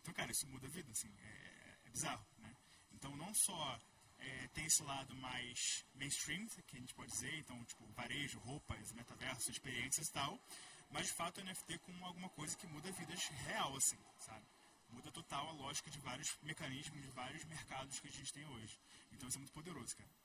Então, 0.00 0.12
cara, 0.14 0.32
isso 0.32 0.48
muda 0.48 0.66
a 0.66 0.70
vida, 0.70 0.90
assim, 0.90 1.14
é, 1.20 1.78
é 1.84 1.90
bizarro, 1.90 2.26
né? 2.38 2.52
Então, 2.90 3.14
não 3.14 3.32
só 3.34 3.80
é, 4.18 4.48
tem 4.48 4.64
esse 4.66 4.82
lado 4.82 5.14
mais 5.14 5.84
mainstream, 5.94 6.44
que 6.66 6.76
a 6.76 6.80
gente 6.80 6.92
pode 6.92 7.12
dizer, 7.12 7.32
então, 7.38 7.64
tipo, 7.66 7.86
varejo, 7.92 8.40
roupas, 8.40 8.92
metaverso, 8.92 9.48
experiências 9.48 10.08
e 10.08 10.12
tal, 10.12 10.36
mas, 10.90 11.06
de 11.06 11.12
fato, 11.12 11.40
o 11.40 11.44
NFT 11.44 11.78
como 11.78 12.04
alguma 12.04 12.30
coisa 12.30 12.56
que 12.56 12.66
muda 12.66 12.90
vidas 12.90 13.28
real, 13.46 13.76
assim, 13.76 13.98
sabe? 14.18 14.44
Muda 14.88 15.12
total 15.12 15.48
a 15.50 15.52
lógica 15.52 15.88
de 15.88 16.00
vários 16.00 16.36
mecanismos, 16.42 17.00
de 17.00 17.10
vários 17.10 17.44
mercados 17.44 18.00
que 18.00 18.08
a 18.08 18.10
gente 18.10 18.32
tem 18.32 18.44
hoje. 18.44 18.76
Então, 19.12 19.28
isso 19.28 19.38
é 19.38 19.40
muito 19.40 19.52
poderoso, 19.52 19.96
cara. 19.96 20.21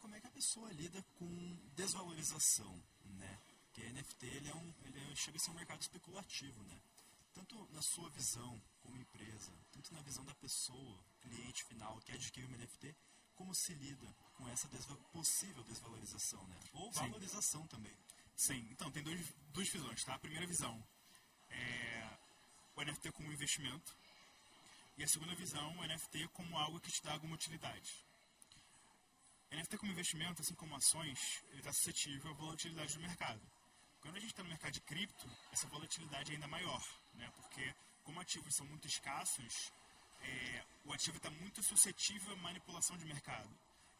Como 0.00 0.14
é 0.14 0.20
que 0.20 0.26
a 0.26 0.30
pessoa 0.30 0.70
lida 0.72 1.02
com 1.18 1.56
desvalorização, 1.74 2.82
né? 3.04 3.40
Porque 3.64 3.82
NFT, 3.90 4.26
ele 4.26 4.48
é 4.48 4.54
um, 4.54 4.74
ele 4.84 5.00
é, 5.00 5.16
chega 5.16 5.36
a 5.36 5.40
ser 5.40 5.50
um 5.50 5.54
mercado 5.54 5.80
especulativo, 5.80 6.62
né? 6.64 6.80
tanto 7.34 7.68
na 7.72 7.82
sua 7.82 8.08
visão 8.10 8.62
como 8.80 8.96
empresa, 8.96 9.52
tanto 9.72 9.92
na 9.92 10.00
visão 10.02 10.24
da 10.24 10.34
pessoa, 10.36 11.04
cliente 11.20 11.64
final 11.64 12.00
que 12.00 12.12
adquire 12.12 12.46
o 12.46 12.56
NFT, 12.56 12.96
como 13.34 13.52
se 13.54 13.74
lida 13.74 14.06
com 14.34 14.48
essa 14.48 14.68
desva 14.68 14.96
possível 15.12 15.64
desvalorização, 15.64 16.46
né? 16.46 16.60
Ou 16.72 16.92
valorização 16.92 17.62
Sim. 17.62 17.68
também. 17.68 17.96
Sim, 18.36 18.68
então 18.70 18.90
tem 18.90 19.02
dois, 19.02 19.20
duas 19.52 19.68
visões, 19.68 20.02
tá? 20.04 20.14
A 20.14 20.18
primeira 20.18 20.46
visão 20.46 20.86
é 21.48 22.18
o 22.76 22.82
NFT 22.82 23.10
como 23.12 23.32
investimento 23.32 23.96
e 24.96 25.02
a 25.02 25.08
segunda 25.08 25.34
visão, 25.34 25.76
o 25.76 25.86
NFT 25.86 26.28
como 26.28 26.56
algo 26.56 26.80
que 26.80 26.90
te 26.90 27.02
dá 27.02 27.12
alguma 27.12 27.34
utilidade. 27.34 28.06
NFT 29.54 29.78
como 29.78 29.92
investimento, 29.92 30.42
assim 30.42 30.54
como 30.54 30.74
ações, 30.74 31.42
ele 31.50 31.58
está 31.58 31.72
suscetível 31.72 32.30
à 32.30 32.34
volatilidade 32.34 32.94
do 32.94 33.00
mercado. 33.00 33.40
Quando 34.00 34.16
a 34.16 34.20
gente 34.20 34.30
está 34.30 34.42
no 34.42 34.48
mercado 34.48 34.72
de 34.72 34.80
cripto, 34.80 35.30
essa 35.52 35.66
volatilidade 35.68 36.32
é 36.32 36.34
ainda 36.34 36.48
maior, 36.48 36.82
né? 37.14 37.30
porque 37.36 37.74
como 38.02 38.20
ativos 38.20 38.54
são 38.54 38.66
muito 38.66 38.86
escassos, 38.86 39.72
é, 40.20 40.64
o 40.84 40.92
ativo 40.92 41.16
está 41.16 41.30
muito 41.30 41.62
suscetível 41.62 42.32
à 42.34 42.36
manipulação 42.36 42.96
de 42.96 43.04
mercado. 43.04 43.48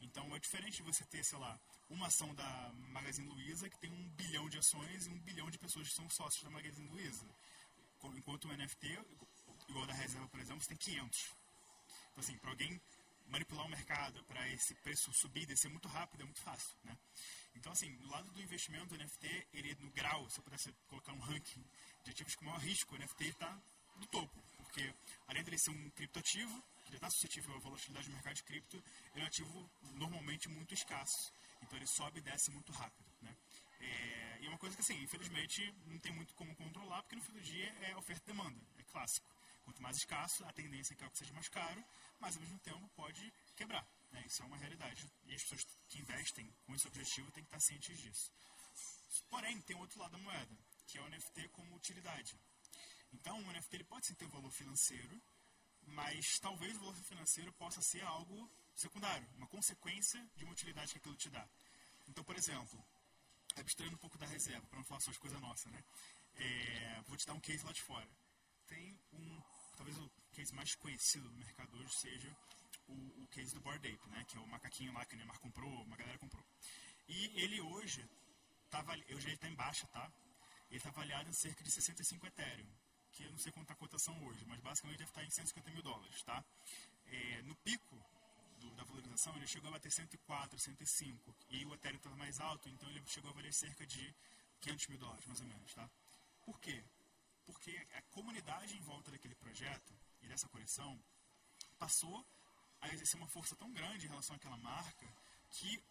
Então 0.01 0.35
é 0.35 0.39
diferente 0.39 0.77
de 0.77 0.83
você 0.83 1.05
ter, 1.05 1.25
sei 1.25 1.39
lá, 1.39 1.59
uma 1.89 2.07
ação 2.07 2.35
da 2.35 2.73
Magazine 2.91 3.29
Luiza 3.29 3.69
que 3.71 3.79
tem 3.79 3.91
um 3.91 4.09
bilhão 4.11 4.49
de 4.49 4.59
ações 4.59 5.07
e 5.07 5.11
um 5.11 5.19
bilhão 5.21 5.51
de 5.51 5.59
pessoas 5.59 5.89
que 5.89 5.95
são 5.95 6.09
sócios 6.11 6.43
da 6.43 6.51
Magazine 6.51 6.89
Luiza. 6.89 7.27
Enquanto 8.17 8.47
o 8.47 8.57
NFT, 8.57 8.99
igual 9.69 9.87
da 9.87 9.95
reserva, 9.95 10.29
por 10.29 10.39
exemplo, 10.39 10.63
você 10.63 10.69
tem 10.69 10.77
500. 10.77 11.35
Então, 12.13 12.23
assim, 12.23 12.37
para 12.37 12.51
alguém 12.51 12.81
manipular 13.27 13.67
o 13.67 13.69
mercado, 13.69 14.23
para 14.25 14.49
esse 14.51 14.75
preço 14.77 15.13
subir 15.13 15.43
e 15.43 15.47
descer 15.47 15.71
muito 15.71 15.89
rápido, 15.89 16.23
é 16.23 16.25
muito 16.25 16.41
fácil, 16.41 16.77
né? 16.85 16.97
Então, 17.55 17.73
assim, 17.73 17.95
do 17.97 18.09
lado 18.09 18.31
do 18.31 18.43
investimento, 18.43 18.95
o 18.95 18.99
NFT, 18.99 19.49
ele 19.53 19.75
no 19.81 19.91
grau, 19.91 20.29
se 20.29 20.39
eu 20.39 20.45
pudesse 20.45 20.73
colocar 20.89 21.13
um 21.13 21.21
ranking 21.21 21.65
de 22.03 22.11
ativos 22.11 22.35
com 22.35 22.45
maior 22.45 22.61
risco, 22.61 22.95
o 22.95 22.99
NFT 22.99 23.25
está 23.29 23.61
no 23.97 24.07
topo. 24.07 24.43
Porque, 24.57 24.93
além 25.29 25.45
de 25.45 25.59
ser 25.59 25.71
um 25.71 25.91
criptoativo, 25.91 26.63
que 26.85 26.91
ele 26.91 26.97
está 26.97 27.09
suscetível 27.11 27.55
à 27.55 27.59
volatilidade 27.59 28.09
do 28.09 28.13
mercado 28.13 28.35
de 28.35 28.43
cripto, 28.43 28.83
ele 29.13 29.21
é 29.21 29.25
um 29.25 29.27
ativo 29.27 29.71
normalmente 29.95 30.49
muito 30.49 30.75
escasso. 30.75 31.33
Então, 31.63 31.79
ele 31.79 31.87
sobe 31.87 32.19
e 32.19 32.23
desce 32.23 32.51
muito 32.51 32.73
rápido, 32.73 33.07
né? 33.23 33.35
É, 33.81 34.39
e 34.41 34.47
é 34.47 34.49
uma 34.49 34.59
coisa 34.59 34.77
que, 34.77 34.83
assim, 34.83 35.01
infelizmente, 35.03 35.75
não 35.87 35.99
tem 35.99 36.13
muito 36.13 36.35
como 36.35 36.55
controlar, 36.57 37.03
porque 37.03 37.17
no 37.17 37.23
fim 37.23 37.33
do 37.33 37.41
dia 37.41 37.69
é 37.83 37.97
oferta 37.97 38.23
e 38.25 38.33
demanda, 38.33 38.61
é 38.79 38.83
clássico. 38.83 39.34
Quanto 39.65 39.83
mais 39.83 39.97
escasso, 39.97 40.45
a 40.45 40.53
tendência 40.53 40.93
é 40.93 40.97
que 40.97 41.05
algo 41.05 41.17
seja 41.17 41.33
mais 41.33 41.49
caro, 41.49 41.83
mas 42.21 42.37
ao 42.37 42.43
mesmo 42.43 42.59
tempo 42.61 42.89
pode 42.95 43.33
quebrar. 43.57 43.87
Né? 44.13 44.23
Isso 44.27 44.43
é 44.43 44.47
uma 44.47 44.57
realidade. 44.57 45.11
E 45.27 45.35
as 45.35 45.43
pessoas 45.43 45.67
que 45.89 45.99
investem 45.99 46.49
com 46.65 46.75
esse 46.75 46.87
objetivo 46.87 47.31
têm 47.33 47.43
que 47.43 47.49
estar 47.49 47.61
cientes 47.61 47.99
disso. 47.99 48.31
Porém, 49.29 49.61
tem 49.63 49.77
outro 49.77 49.99
lado 49.99 50.13
da 50.13 50.19
moeda, 50.19 50.57
que 50.87 50.99
é 50.99 51.01
o 51.01 51.09
NFT 51.09 51.49
como 51.49 51.75
utilidade. 51.75 52.39
Então, 53.13 53.39
o 53.39 53.53
NFT 53.53 53.77
ele 53.77 53.85
pode 53.85 54.07
sim 54.07 54.15
ter 54.15 54.27
um 54.27 54.31
valor 54.31 54.51
financeiro, 54.51 55.23
mas 55.87 56.39
talvez 56.39 56.77
o 56.77 56.81
valor 56.81 56.95
financeiro 56.97 57.53
possa 57.53 57.81
ser 57.81 58.03
algo 58.03 58.51
secundário, 58.75 59.27
uma 59.37 59.47
consequência 59.47 60.21
de 60.37 60.45
uma 60.45 60.53
utilidade 60.53 60.93
que 60.93 60.99
aquilo 60.99 61.17
te 61.17 61.31
dá. 61.31 61.47
Então, 62.09 62.25
por 62.25 62.37
exemplo, 62.37 62.85
abstraindo 63.57 63.95
um 63.95 63.99
pouco 63.99 64.19
da 64.19 64.27
reserva, 64.27 64.67
para 64.67 64.79
não 64.79 64.85
falar 64.85 65.01
só 65.01 65.11
as 65.11 65.19
coisas 65.19 65.41
nossas, 65.41 65.71
né? 65.73 65.85
É, 66.37 67.03
vou 67.07 67.17
te 67.17 67.27
dar 67.27 67.35
um 67.35 67.41
case 67.41 67.65
lá 67.65 67.73
de 67.73 67.83
fora. 67.83 68.09
Tem 68.67 68.99
um, 69.13 69.43
talvez 69.77 69.99
o 69.99 70.11
case 70.33 70.55
mais 70.55 70.75
conhecido 70.75 71.29
do 71.29 71.37
mercado 71.37 71.77
hoje 71.79 71.93
seja 71.95 72.37
o, 72.89 73.23
o 73.23 73.29
case 73.29 73.55
do 73.55 73.61
Bored 73.61 73.87
Ape, 73.87 74.09
né? 74.11 74.25
Que 74.29 74.37
é 74.37 74.41
o 74.41 74.47
macaquinho 74.47 74.93
lá 74.93 75.05
que 75.05 75.15
o 75.15 75.17
Neymar 75.17 75.39
comprou, 75.41 75.71
uma 75.83 75.97
galera 75.97 76.19
comprou. 76.19 76.45
E 77.09 77.43
ele 77.43 77.61
hoje, 77.61 78.09
tá, 78.71 78.85
hoje 79.11 79.27
ele 79.27 79.35
está 79.35 79.49
em 79.49 79.55
baixa, 79.55 79.87
tá? 79.89 80.11
Ele 80.69 80.79
está 80.79 80.89
avaliado 80.89 81.29
em 81.29 81.33
cerca 81.33 81.63
de 81.63 81.71
65 81.71 82.27
Ethereum, 82.27 82.67
que 83.13 83.25
eu 83.25 83.31
não 83.31 83.39
sei 83.39 83.53
quanto 83.53 83.65
está 83.65 83.75
a 83.75 83.77
cotação 83.77 84.25
hoje, 84.25 84.45
mas 84.47 84.61
basicamente 84.61 84.99
deve 84.99 85.11
estar 85.11 85.25
em 85.25 85.31
150 85.31 85.71
mil 85.71 85.83
dólares, 85.83 86.23
tá? 86.23 86.45
É, 87.07 87.43
no 87.43 87.55
pico 87.57 87.97
do, 88.59 88.71
da 88.73 88.85
valorização, 88.85 89.37
ele 89.37 89.47
chegou 89.47 89.69
a 89.69 89.73
bater 89.73 89.93
104, 89.93 90.59
105, 90.59 91.35
e 91.51 91.65
o 91.65 91.75
Ethereum 91.75 91.99
estava 91.99 92.17
mais 92.17 92.41
alto, 92.41 92.69
então 92.69 92.89
ele 92.91 93.03
chegou 93.07 93.31
a 93.31 93.35
valer 93.35 93.53
cerca 93.53 93.87
de 93.87 94.15
500 94.61 94.89
mil 94.89 94.99
dólares, 94.99 95.27
mais 95.27 95.41
ou 95.41 95.47
menos, 95.47 95.75
tá? 95.75 95.89
Por 96.45 96.59
quê? 96.61 96.83
Porque 97.47 97.77
a 97.95 98.03
comunidade 98.15 98.77
em 98.77 98.81
volta 98.81 99.11
daquele 99.11 99.35
projeto 99.35 99.95
e 100.23 100.29
dessa 100.29 100.49
coleção 100.49 100.99
passou 101.79 102.25
a 102.81 102.89
exercer 102.93 103.19
uma 103.19 103.29
força 103.29 103.55
tão 103.57 103.73
grande 103.73 104.07
em 104.07 104.09
relação 104.09 104.37
àquela 104.37 104.57
marca 104.59 105.07
que 105.51 105.83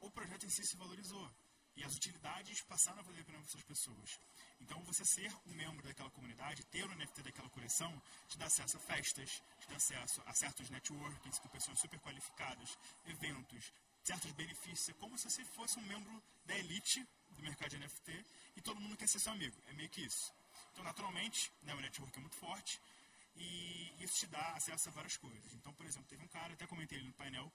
o 0.00 0.10
projeto 0.10 0.46
em 0.46 0.50
si 0.50 0.64
se 0.66 0.76
valorizou. 0.76 1.30
E 1.74 1.84
as 1.84 1.94
utilidades 1.94 2.60
passaram 2.62 2.98
a 3.00 3.02
valer 3.02 3.24
para 3.24 3.38
essas 3.38 3.62
pessoas. 3.62 4.20
Então, 4.60 4.82
você 4.84 5.04
ser 5.06 5.34
um 5.46 5.54
membro 5.54 5.82
daquela 5.82 6.10
comunidade, 6.10 6.66
ter 6.66 6.84
o 6.84 6.94
NFT 6.94 7.22
daquela 7.22 7.48
coleção, 7.48 7.90
te 8.28 8.36
dá 8.36 8.44
acesso 8.44 8.76
a 8.76 8.80
festas, 8.80 9.42
te 9.58 9.68
dá 9.68 9.76
acesso 9.76 10.22
a 10.26 10.34
certos 10.34 10.68
networkings 10.68 11.38
com 11.38 11.48
pessoas 11.48 11.80
super 11.80 11.98
qualificadas, 12.00 12.78
eventos, 13.06 13.72
certos 14.04 14.32
benefícios. 14.32 14.90
É 14.90 14.92
como 14.94 15.16
se 15.16 15.30
você 15.30 15.44
fosse 15.46 15.78
um 15.78 15.86
membro 15.86 16.22
da 16.44 16.54
elite 16.58 17.06
do 17.30 17.42
mercado 17.42 17.70
de 17.70 17.78
NFT 17.78 18.24
e 18.56 18.60
todo 18.60 18.80
mundo 18.80 18.96
quer 18.96 19.08
ser 19.08 19.18
seu 19.18 19.32
amigo. 19.32 19.56
É 19.68 19.72
meio 19.72 19.88
que 19.88 20.02
isso. 20.02 20.30
Então, 20.72 20.84
naturalmente, 20.84 21.52
né, 21.62 21.74
o 21.74 21.80
network 21.80 22.16
é 22.16 22.20
muito 22.20 22.36
forte 22.36 22.80
e 23.36 23.94
isso 24.00 24.14
te 24.20 24.26
dá 24.26 24.52
acesso 24.54 24.88
a 24.88 24.92
várias 24.92 25.16
coisas. 25.16 25.52
Então, 25.54 25.72
por 25.74 25.86
exemplo, 25.86 26.08
teve 26.08 26.22
um 26.22 26.28
cara, 26.28 26.52
até 26.52 26.66
comentei 26.66 26.98
ele 26.98 27.08
no 27.08 27.14
painel, 27.14 27.52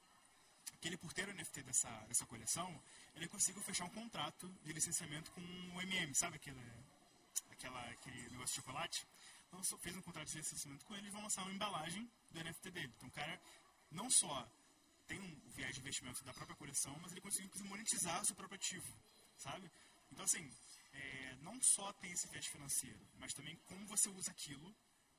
que 0.79 0.87
ele, 0.87 0.97
por 0.97 1.11
ter 1.13 1.27
o 1.27 1.33
NFT 1.33 1.63
dessa, 1.63 1.89
dessa 2.07 2.25
coleção, 2.25 2.81
ele 3.15 3.27
conseguiu 3.27 3.61
fechar 3.63 3.85
um 3.85 3.89
contrato 3.89 4.47
de 4.63 4.73
licenciamento 4.73 5.31
com 5.31 5.41
o 5.41 5.81
MM, 5.81 6.13
sabe 6.13 6.35
aquele, 6.35 6.61
aquela, 7.51 7.81
aquele 7.89 8.29
negócio 8.29 8.47
de 8.47 8.55
chocolate? 8.55 9.07
Então, 9.47 9.63
fez 9.79 9.95
um 9.95 10.01
contrato 10.01 10.27
de 10.27 10.37
licenciamento 10.37 10.85
com 10.85 10.95
ele 10.95 11.07
e 11.07 11.09
vão 11.09 11.23
lançar 11.23 11.41
uma 11.43 11.51
embalagem 11.51 12.09
do 12.31 12.43
NFT 12.43 12.71
dele. 12.71 12.93
Então, 12.97 13.09
o 13.09 13.11
cara 13.11 13.41
não 13.91 14.09
só 14.09 14.47
tem 15.07 15.19
um 15.19 15.49
viés 15.51 15.73
de 15.73 15.79
investimento 15.79 16.23
da 16.23 16.33
própria 16.33 16.55
coleção, 16.55 16.95
mas 17.01 17.11
ele 17.11 17.21
conseguiu 17.21 17.49
monetizar 17.65 18.21
o 18.21 18.25
seu 18.25 18.35
próprio 18.35 18.57
ativo, 18.57 18.93
sabe? 19.37 19.71
Então, 20.11 20.25
assim, 20.25 20.51
é, 20.97 21.35
não 21.41 21.61
só 21.61 21.91
tem 21.93 22.11
esse 22.11 22.27
viés 22.27 22.47
financeiro, 22.47 22.99
mas 23.19 23.33
também 23.33 23.55
como 23.67 23.85
você 23.87 24.09
usa 24.09 24.31
aquilo 24.31 24.75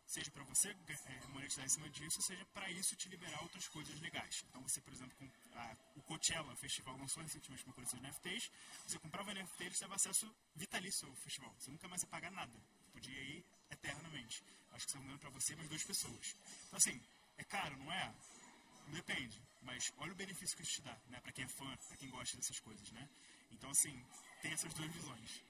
seja 0.09 0.31
para 0.31 0.43
você 0.45 0.71
é, 0.71 1.27
monetizar 1.29 1.67
em 1.67 1.69
cima 1.69 1.89
disso, 1.91 2.23
seja 2.23 2.45
para 2.47 2.71
isso 2.71 2.97
te 2.97 3.11
liberar 3.11 3.43
outras 3.43 3.69
coisas 3.69 4.01
legais. 4.01 4.43
Então, 4.49 4.63
você, 4.63 4.81
por 4.81 4.93
exemplo, 4.93 5.15
com 5.19 5.31
a, 5.55 5.77
o 5.97 6.03
Coachella 6.03 6.57
Festival 6.57 6.97
lançou 6.97 7.23
recentemente 7.23 7.63
uma 7.67 7.75
coleção 7.75 8.01
de 8.01 8.07
NFTs, 8.07 8.51
você 8.87 8.99
comprava 8.99 9.35
NFT 9.35 9.65
e 9.65 9.81
dava 9.81 9.97
acesso 9.97 10.35
vitalício 10.57 11.07
ao 11.07 11.15
festival. 11.17 11.55
Você 11.59 11.71
nunca 11.71 11.87
mais 11.89 12.03
ia 12.03 12.09
pagar 12.09 12.31
nada. 12.31 12.59
Podia 12.91 13.21
ir 13.21 13.45
eternamente. 13.71 14.43
Acho 14.71 14.87
que 14.87 14.93
você 14.93 14.99
está 14.99 15.19
para 15.19 15.31
você 15.31 15.55
mais 15.57 15.69
duas 15.69 15.85
pessoas. 15.85 16.35
Então, 16.67 16.79
assim, 16.79 17.01
é 17.37 17.45
caro, 17.45 17.77
não 17.77 17.93
é? 17.93 18.15
Depende. 18.89 19.43
Mas 19.61 19.93
olha 19.99 20.13
o 20.13 20.17
benefício 20.17 20.57
que 20.57 20.63
isso 20.63 20.73
te 20.73 20.83
dá, 20.83 20.99
né? 21.09 21.21
Para 21.21 21.33
quem 21.33 21.45
é 21.45 21.49
fã, 21.49 21.77
para 21.87 21.97
quem 21.99 22.09
gosta 22.09 22.35
dessas 22.35 22.59
coisas, 22.61 22.91
né? 22.93 23.07
Então, 23.51 23.71
assim, 23.71 24.07
tem 24.41 24.53
essas 24.53 24.73
duas 24.73 24.91
visões. 24.91 25.43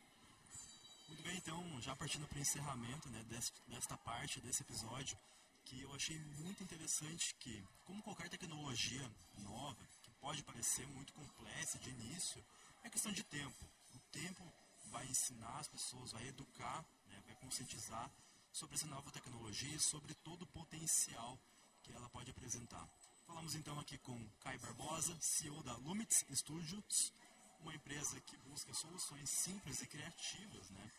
Muito 1.09 1.23
bem, 1.23 1.39
então, 1.39 1.81
já 1.81 1.97
partindo 1.97 2.29
para 2.29 2.37
o 2.37 2.41
encerramento 2.41 3.09
né, 3.09 3.25
desta 3.67 3.97
parte 3.97 4.43
desse 4.43 4.63
episódio, 4.63 5.17
que 5.65 5.81
eu 5.81 5.95
achei 5.95 6.19
muito 6.19 6.63
interessante 6.63 7.35
que, 7.37 7.65
como 7.87 8.03
qualquer 8.03 8.29
tecnologia 8.29 9.11
nova, 9.39 9.89
que 10.03 10.11
pode 10.21 10.43
parecer 10.43 10.87
muito 10.89 11.15
complexa 11.15 11.79
de 11.79 11.89
início, 11.89 12.45
é 12.85 12.91
questão 12.91 13.11
de 13.11 13.25
tempo. 13.25 13.65
O 13.95 13.99
tempo 14.13 14.53
vai 14.91 15.07
ensinar 15.07 15.59
as 15.59 15.69
pessoas, 15.69 16.13
vai 16.13 16.29
educar, 16.29 16.85
né, 17.07 17.23
vai 17.25 17.35
conscientizar 17.37 18.11
sobre 18.53 18.77
essa 18.77 18.87
nova 18.87 19.11
tecnologia 19.11 19.75
e 19.75 19.81
sobre 19.81 20.13
todo 20.17 20.43
o 20.43 20.47
potencial 20.49 21.39
que 21.83 21.93
ela 21.93 22.09
pode 22.11 22.31
apresentar. 22.31 22.87
Falamos 23.27 23.55
então 23.55 23.81
aqui 23.81 23.97
com 23.99 24.29
Kai 24.41 24.59
Barbosa, 24.59 25.17
CEO 25.21 25.63
da 25.63 25.75
Lumix 25.77 26.25
Studios, 26.33 27.13
uma 27.61 27.75
empresa 27.75 28.21
que 28.21 28.37
busca 28.39 28.73
soluções 28.75 29.29
simples 29.43 29.81
e 29.83 29.87
criativas 29.87 30.71
né, 30.71 30.91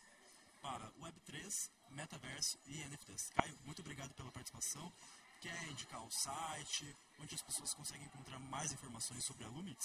para 0.60 0.90
Web3, 0.92 1.70
Metaverso 1.90 2.58
e 2.66 2.84
NFTs. 2.84 3.30
Caio, 3.34 3.58
muito 3.64 3.80
obrigado 3.80 4.12
pela 4.14 4.30
participação. 4.30 4.92
Quer 5.40 5.68
indicar 5.70 6.04
o 6.04 6.10
site, 6.10 6.94
onde 7.18 7.34
as 7.34 7.42
pessoas 7.42 7.72
conseguem 7.74 8.06
encontrar 8.06 8.38
mais 8.38 8.72
informações 8.72 9.24
sobre 9.24 9.44
a 9.44 9.48
Lumix? 9.48 9.84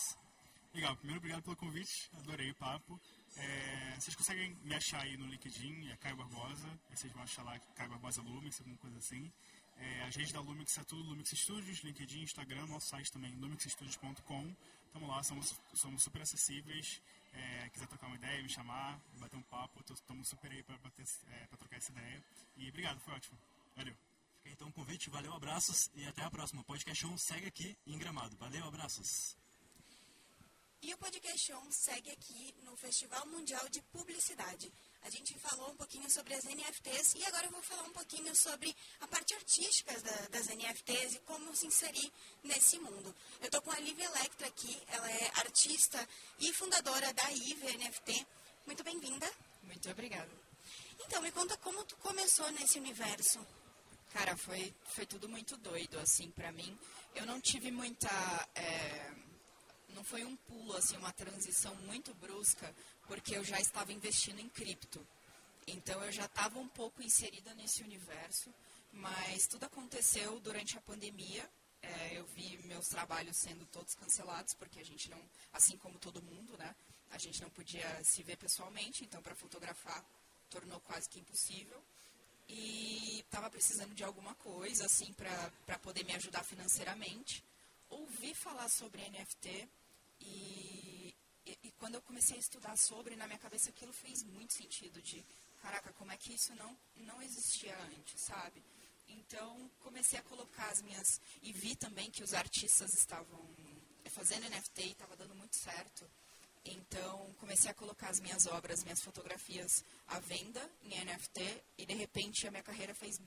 Legal, 0.74 0.94
primeiro 0.98 1.20
obrigado 1.20 1.42
pelo 1.42 1.56
convite, 1.56 2.10
adorei 2.18 2.52
o 2.52 2.56
papo. 2.56 3.00
É, 3.38 3.96
vocês 3.98 4.14
conseguem 4.14 4.54
me 4.64 4.76
achar 4.76 5.02
aí 5.02 5.16
no 5.16 5.26
LinkedIn, 5.26 5.90
é 5.90 5.96
Caio 5.96 6.18
Barbosa, 6.18 6.68
vocês 6.90 7.14
vão 7.14 7.24
achar 7.24 7.44
lá 7.44 7.58
Caio 7.76 7.90
Barbosa 7.92 8.22
Lumix, 8.22 8.60
alguma 8.60 8.78
coisa 8.78 8.98
assim. 8.98 9.32
É, 9.78 10.04
a 10.04 10.06
rede 10.06 10.34
da 10.34 10.42
Lumix 10.42 10.78
é 10.78 10.84
tudo 10.84 11.04
Lumix 11.04 11.30
Studios, 11.32 11.80
LinkedIn, 11.84 12.24
Instagram, 12.24 12.66
nosso 12.68 12.88
site 12.90 13.10
também, 13.12 13.34
lumixstudios.com. 13.36 14.54
Estamos 14.96 15.14
lá, 15.14 15.24
somos, 15.24 15.54
somos 15.74 16.04
super 16.04 16.22
acessíveis. 16.22 17.02
É, 17.34 17.68
quiser 17.68 17.86
trocar 17.86 18.08
uma 18.08 18.16
ideia, 18.16 18.42
me 18.42 18.48
chamar, 18.48 18.98
bater 19.20 19.36
um 19.36 19.42
papo, 19.42 19.84
estamos 19.94 20.26
super 20.26 20.50
aí 20.50 20.64
para 20.64 20.76
é, 20.76 21.48
trocar 21.58 21.76
essa 21.76 21.92
ideia. 21.92 22.24
E 22.56 22.70
obrigado, 22.70 22.98
foi 23.02 23.14
ótimo. 23.14 23.38
Valeu. 23.76 23.94
Então, 24.46 24.72
convite, 24.72 25.10
valeu, 25.10 25.34
abraços 25.34 25.92
e 25.96 26.08
até 26.08 26.24
a 26.24 26.32
próxima. 26.32 26.64
Podcast 26.64 27.06
1 27.06 27.18
segue 27.18 27.46
aqui 27.46 27.78
em 27.86 27.98
Gramado. 27.98 28.38
Valeu, 28.38 28.64
abraços. 28.66 29.36
E 30.82 30.94
o 30.94 30.98
Podcast 30.98 31.52
On 31.56 31.72
segue 31.72 32.12
aqui 32.12 32.56
no 32.64 32.78
Festival 32.78 33.26
Mundial 33.28 33.68
de 33.68 33.82
Publicidade. 33.92 34.72
A 35.06 35.10
gente 35.12 35.38
falou 35.38 35.70
um 35.70 35.76
pouquinho 35.76 36.10
sobre 36.10 36.34
as 36.34 36.44
NFTs 36.46 37.14
e 37.14 37.24
agora 37.28 37.46
eu 37.46 37.52
vou 37.52 37.62
falar 37.62 37.84
um 37.84 37.92
pouquinho 37.92 38.36
sobre 38.36 38.76
a 39.00 39.08
parte 39.08 39.36
artística 39.36 39.94
da, 40.02 40.28
das 40.30 40.48
NFTs 40.48 41.14
e 41.14 41.20
como 41.20 41.56
se 41.56 41.68
inserir 41.68 42.12
nesse 42.44 42.80
mundo. 42.80 43.16
Eu 43.40 43.46
estou 43.46 43.62
com 43.62 43.70
a 43.70 43.80
Lívia 43.80 44.06
Electra 44.06 44.48
aqui, 44.48 44.76
ela 44.88 45.12
é 45.12 45.32
artista 45.36 46.10
e 46.40 46.52
fundadora 46.54 47.14
da 47.14 47.32
IVE 47.32 47.78
NFT. 47.78 48.26
Muito 48.66 48.84
bem-vinda. 48.84 49.32
Muito 49.62 49.88
obrigada. 49.92 50.32
Então, 51.06 51.22
me 51.22 51.32
conta 51.32 51.56
como 51.58 51.86
tu 51.86 51.96
começou 51.98 52.52
nesse 52.54 52.80
universo. 52.80 53.46
Cara, 54.12 54.36
foi, 54.36 54.74
foi 54.88 55.06
tudo 55.06 55.30
muito 55.30 55.56
doido, 55.58 56.00
assim, 56.00 56.32
para 56.32 56.52
mim. 56.52 56.76
Eu 57.14 57.28
não 57.28 57.40
tive 57.40 57.70
muita... 57.70 58.10
É, 58.56 59.15
foi 60.06 60.24
um 60.24 60.36
pulo, 60.36 60.78
assim, 60.78 60.96
uma 60.98 61.12
transição 61.12 61.76
muito 61.78 62.14
brusca, 62.16 62.74
porque 63.08 63.36
eu 63.36 63.44
já 63.44 63.60
estava 63.60 63.92
investindo 63.92 64.40
em 64.40 64.48
cripto. 64.48 65.06
Então 65.68 66.04
eu 66.04 66.12
já 66.12 66.26
estava 66.26 66.60
um 66.60 66.68
pouco 66.68 67.02
inserida 67.02 67.54
nesse 67.56 67.82
universo, 67.82 68.54
mas 68.92 69.48
tudo 69.48 69.66
aconteceu 69.66 70.40
durante 70.40 70.78
a 70.78 70.82
pandemia. 70.82 71.50
É, 71.82 72.18
eu 72.18 72.26
vi 72.28 72.58
meus 72.66 72.88
trabalhos 72.88 73.36
sendo 73.38 73.66
todos 73.66 73.96
cancelados, 73.96 74.54
porque 74.54 74.80
a 74.80 74.86
gente 74.86 75.10
não, 75.10 75.22
assim 75.54 75.76
como 75.78 75.98
todo 75.98 76.22
mundo, 76.22 76.56
né? 76.58 76.76
A 77.10 77.18
gente 77.18 77.42
não 77.42 77.50
podia 77.50 78.04
se 78.04 78.22
ver 78.22 78.38
pessoalmente, 78.38 79.04
então 79.04 79.22
para 79.22 79.36
fotografar 79.36 80.06
tornou 80.50 80.80
quase 80.82 81.10
que 81.10 81.20
impossível. 81.20 81.82
E 82.48 83.22
estava 83.22 83.50
precisando 83.50 83.96
de 83.96 84.04
alguma 84.04 84.36
coisa, 84.36 84.86
assim, 84.86 85.12
para 85.14 85.80
poder 85.80 86.04
me 86.06 86.16
ajudar 86.16 86.44
financeiramente. 86.44 87.44
Ouvi 87.90 88.36
falar 88.36 88.70
sobre 88.70 89.02
NFT 89.10 89.68
e 90.22 90.86
e, 91.46 91.58
e, 91.64 91.72
quando 91.74 91.96
eu 91.96 92.02
comecei 92.02 92.38
a 92.38 92.40
estudar 92.40 92.76
sobre, 92.76 93.16
na 93.16 93.28
minha 93.28 93.38
cabeça 93.38 93.70
aquilo 93.70 93.94
fez 93.94 94.24
muito 94.24 94.54
sentido 94.54 95.00
de, 95.02 95.24
caraca, 95.62 95.94
como 95.94 96.12
é 96.12 96.18
que 96.18 96.34
isso 96.34 96.56
não, 96.56 96.76
não 96.96 97.22
existia 97.22 97.78
antes, 97.96 98.20
sabe? 98.22 98.64
Então, 99.08 99.70
comecei 99.80 100.18
a 100.18 100.24
colocar 100.24 100.68
as 100.72 100.82
minhas... 100.82 101.22
E 101.44 101.54
vi 101.54 101.76
também 101.76 102.10
que 102.10 102.24
os 102.24 102.34
artistas 102.34 102.92
estavam 102.96 103.40
fazendo 104.10 104.50
NFT 104.50 104.82
e 104.82 104.92
estava 104.92 105.16
dando 105.16 105.36
muito 105.36 105.56
certo. 105.56 106.10
Então, 106.66 107.32
comecei 107.40 107.70
a 107.70 107.74
colocar 107.76 108.10
as 108.10 108.20
minhas 108.20 108.48
obras, 108.48 108.84
minhas 108.84 109.02
fotografias 109.02 109.84
à 110.08 110.20
venda 110.20 110.68
em 110.82 111.06
NFT 111.06 111.64
e, 111.78 111.86
de 111.86 111.94
repente, 111.94 112.48
a 112.48 112.52
minha 112.52 112.64
carreira 112.64 112.96
fez... 112.96 113.20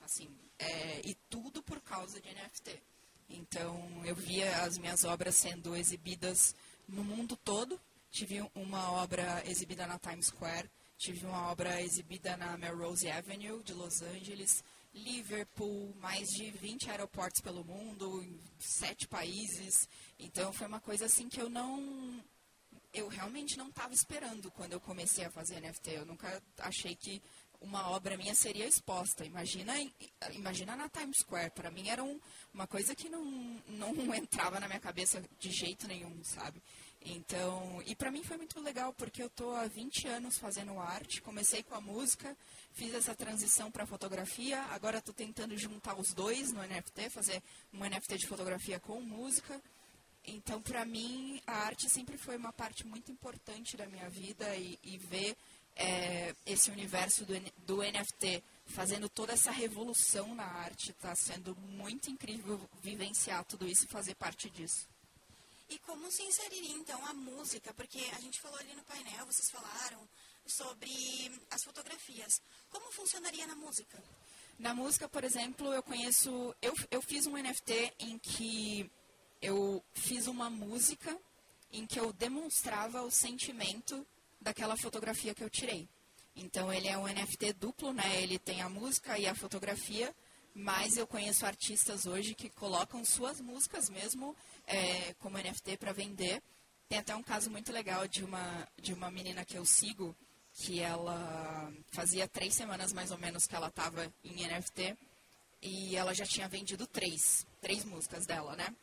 Assim, 0.00 0.28
é, 0.58 1.00
e 1.06 1.14
tudo 1.30 1.62
por 1.62 1.80
causa 1.80 2.20
de 2.20 2.28
NFT. 2.28 2.82
Então, 3.54 4.02
eu 4.06 4.14
via 4.14 4.62
as 4.62 4.78
minhas 4.78 5.04
obras 5.04 5.36
sendo 5.36 5.76
exibidas 5.76 6.54
no 6.88 7.04
mundo 7.04 7.36
todo. 7.36 7.78
Tive 8.10 8.40
uma 8.54 8.92
obra 8.92 9.42
exibida 9.44 9.86
na 9.86 9.98
Times 9.98 10.28
Square, 10.28 10.70
tive 10.96 11.26
uma 11.26 11.50
obra 11.50 11.82
exibida 11.82 12.34
na 12.38 12.56
Melrose 12.56 13.10
Avenue 13.10 13.62
de 13.62 13.74
Los 13.74 14.00
Angeles, 14.00 14.64
Liverpool, 14.94 15.94
mais 16.00 16.28
de 16.30 16.50
20 16.50 16.90
aeroportos 16.92 17.42
pelo 17.42 17.62
mundo, 17.62 18.24
em 18.24 18.40
sete 18.58 19.06
países. 19.06 19.86
Então 20.18 20.50
foi 20.50 20.66
uma 20.66 20.80
coisa 20.80 21.04
assim 21.04 21.28
que 21.28 21.38
eu 21.38 21.50
não. 21.50 22.24
Eu 22.90 23.06
realmente 23.08 23.58
não 23.58 23.68
estava 23.68 23.92
esperando 23.92 24.50
quando 24.50 24.72
eu 24.72 24.80
comecei 24.80 25.26
a 25.26 25.30
fazer 25.30 25.60
NFT. 25.60 25.90
Eu 25.90 26.06
nunca 26.06 26.42
achei 26.56 26.96
que 26.96 27.22
uma 27.62 27.90
obra 27.90 28.16
minha 28.16 28.34
seria 28.34 28.66
exposta. 28.66 29.24
Imagina, 29.24 29.74
imagina 30.32 30.76
na 30.76 30.88
Times 30.88 31.18
Square. 31.18 31.50
Para 31.50 31.70
mim 31.70 31.88
era 31.88 32.02
um, 32.02 32.20
uma 32.52 32.66
coisa 32.66 32.94
que 32.94 33.08
não, 33.08 33.24
não 33.68 33.92
entrava 34.14 34.60
na 34.60 34.66
minha 34.66 34.80
cabeça 34.80 35.22
de 35.38 35.50
jeito 35.50 35.86
nenhum, 35.88 36.22
sabe? 36.22 36.62
Então, 37.04 37.82
e 37.84 37.96
para 37.96 38.12
mim 38.12 38.22
foi 38.22 38.36
muito 38.36 38.60
legal 38.60 38.92
porque 38.92 39.22
eu 39.22 39.28
tô 39.30 39.54
há 39.56 39.66
20 39.66 40.06
anos 40.06 40.38
fazendo 40.38 40.78
arte, 40.78 41.20
comecei 41.20 41.62
com 41.62 41.74
a 41.74 41.80
música, 41.80 42.36
fiz 42.72 42.94
essa 42.94 43.14
transição 43.14 43.72
para 43.72 43.86
fotografia, 43.86 44.62
agora 44.70 44.98
estou 44.98 45.12
tentando 45.12 45.56
juntar 45.58 45.98
os 45.98 46.12
dois 46.14 46.52
no 46.52 46.62
NFT, 46.62 47.10
fazer 47.10 47.42
um 47.72 47.80
NFT 47.80 48.18
de 48.18 48.26
fotografia 48.28 48.78
com 48.78 49.00
música. 49.00 49.60
Então, 50.24 50.62
para 50.62 50.84
mim, 50.84 51.42
a 51.44 51.64
arte 51.64 51.90
sempre 51.90 52.16
foi 52.16 52.36
uma 52.36 52.52
parte 52.52 52.86
muito 52.86 53.10
importante 53.10 53.76
da 53.76 53.86
minha 53.86 54.08
vida 54.08 54.54
e, 54.54 54.78
e 54.84 54.96
ver 54.96 55.36
é, 55.76 56.34
esse 56.46 56.70
universo 56.70 57.24
do, 57.24 57.34
do 57.66 57.82
NFT 57.82 58.42
fazendo 58.66 59.08
toda 59.08 59.32
essa 59.32 59.50
revolução 59.50 60.34
na 60.34 60.44
arte 60.44 60.90
está 60.90 61.14
sendo 61.14 61.56
muito 61.56 62.10
incrível 62.10 62.60
vivenciar 62.82 63.44
tudo 63.44 63.66
isso 63.66 63.84
e 63.84 63.88
fazer 63.88 64.14
parte 64.14 64.48
disso. 64.50 64.88
E 65.68 65.78
como 65.78 66.10
se 66.10 66.22
inseriria 66.22 66.76
então 66.76 67.04
a 67.06 67.14
música? 67.14 67.72
Porque 67.72 67.98
a 68.14 68.20
gente 68.20 68.40
falou 68.40 68.58
ali 68.58 68.74
no 68.74 68.82
painel, 68.84 69.24
vocês 69.26 69.50
falaram 69.50 70.06
sobre 70.46 70.90
as 71.50 71.62
fotografias. 71.64 72.42
Como 72.70 72.92
funcionaria 72.92 73.46
na 73.46 73.56
música? 73.56 74.02
Na 74.58 74.74
música, 74.74 75.08
por 75.08 75.24
exemplo, 75.24 75.72
eu 75.72 75.82
conheço. 75.82 76.54
Eu, 76.60 76.74
eu 76.90 77.00
fiz 77.00 77.26
um 77.26 77.36
NFT 77.36 77.94
em 78.00 78.18
que 78.18 78.90
eu 79.40 79.82
fiz 79.94 80.26
uma 80.26 80.50
música 80.50 81.18
em 81.72 81.86
que 81.86 81.98
eu 81.98 82.12
demonstrava 82.12 83.02
o 83.02 83.10
sentimento 83.10 84.06
daquela 84.42 84.76
fotografia 84.76 85.34
que 85.34 85.42
eu 85.42 85.50
tirei. 85.50 85.88
Então 86.34 86.72
ele 86.72 86.88
é 86.88 86.96
um 86.96 87.06
NFT 87.06 87.52
duplo, 87.54 87.92
né? 87.92 88.22
Ele 88.22 88.38
tem 88.38 88.62
a 88.62 88.68
música 88.68 89.18
e 89.18 89.26
a 89.26 89.34
fotografia, 89.34 90.14
mas 90.54 90.96
eu 90.96 91.06
conheço 91.06 91.46
artistas 91.46 92.06
hoje 92.06 92.34
que 92.34 92.48
colocam 92.50 93.04
suas 93.04 93.40
músicas 93.40 93.88
mesmo 93.88 94.36
é, 94.66 95.14
como 95.14 95.38
NFT 95.38 95.76
para 95.76 95.92
vender. 95.92 96.42
Tem 96.88 96.98
até 96.98 97.14
um 97.14 97.22
caso 97.22 97.50
muito 97.50 97.72
legal 97.72 98.06
de 98.06 98.24
uma, 98.24 98.68
de 98.80 98.92
uma 98.92 99.10
menina 99.10 99.44
que 99.44 99.56
eu 99.56 99.64
sigo, 99.64 100.14
que 100.54 100.80
ela 100.80 101.72
fazia 101.90 102.28
três 102.28 102.54
semanas 102.54 102.92
mais 102.92 103.10
ou 103.10 103.18
menos 103.18 103.46
que 103.46 103.54
ela 103.54 103.68
estava 103.68 104.12
em 104.24 104.46
NFT 104.46 104.96
e 105.62 105.96
ela 105.96 106.12
já 106.12 106.26
tinha 106.26 106.48
vendido 106.48 106.86
três, 106.86 107.46
três 107.60 107.84
músicas 107.84 108.26
dela, 108.26 108.56
né? 108.56 108.74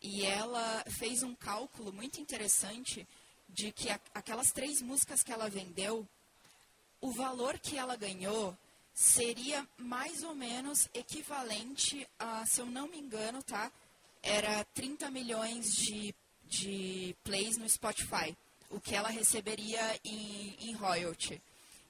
E 0.00 0.24
ela 0.24 0.84
fez 0.88 1.22
um 1.22 1.34
cálculo 1.34 1.92
muito 1.92 2.20
interessante 2.20 3.06
de 3.48 3.72
que 3.72 3.88
aquelas 4.14 4.52
três 4.52 4.82
músicas 4.82 5.22
que 5.22 5.32
ela 5.32 5.48
vendeu, 5.48 6.06
o 7.00 7.10
valor 7.12 7.58
que 7.58 7.76
ela 7.76 7.96
ganhou 7.96 8.56
seria 8.92 9.66
mais 9.76 10.22
ou 10.22 10.34
menos 10.34 10.88
equivalente 10.94 12.08
a, 12.18 12.44
se 12.46 12.60
eu 12.60 12.66
não 12.66 12.88
me 12.88 12.98
engano, 12.98 13.42
tá? 13.42 13.70
Era 14.22 14.64
30 14.74 15.10
milhões 15.10 15.66
de, 15.74 16.14
de 16.44 17.14
plays 17.22 17.58
no 17.58 17.68
Spotify, 17.68 18.36
o 18.70 18.80
que 18.80 18.94
ela 18.94 19.08
receberia 19.08 20.00
em, 20.02 20.56
em 20.60 20.72
royalty. 20.72 21.40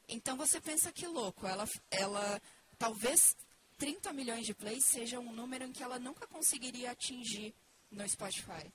Então 0.08 0.36
você 0.36 0.60
pensa 0.60 0.92
que 0.92 1.06
louco, 1.06 1.46
ela, 1.46 1.68
ela 1.90 2.42
talvez 2.76 3.36
30 3.78 4.12
milhões 4.12 4.46
de 4.46 4.54
plays 4.54 4.84
seja 4.84 5.20
um 5.20 5.32
número 5.32 5.64
em 5.64 5.72
que 5.72 5.82
ela 5.82 5.98
nunca 5.98 6.26
conseguiria 6.26 6.90
atingir 6.90 7.54
no 7.90 8.08
Spotify. 8.08 8.66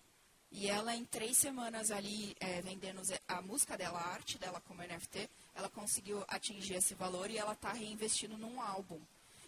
E 0.52 0.68
ela, 0.68 0.94
em 0.96 1.06
três 1.06 1.38
semanas 1.38 1.92
ali, 1.92 2.36
é, 2.40 2.62
vendendo 2.62 3.02
a 3.28 3.42
música 3.42 3.78
dela, 3.78 4.00
a 4.00 4.10
arte 4.10 4.38
dela 4.38 4.62
como 4.62 4.84
NFT, 4.84 5.30
ela 5.56 5.70
conseguiu 5.70 6.24
atingir 6.28 6.76
esse 6.76 6.94
valor 6.94 7.32
e 7.32 7.38
ela 7.38 7.54
está 7.54 7.72
reinvestindo 7.72 8.38
num 8.38 8.62
álbum. 8.62 9.00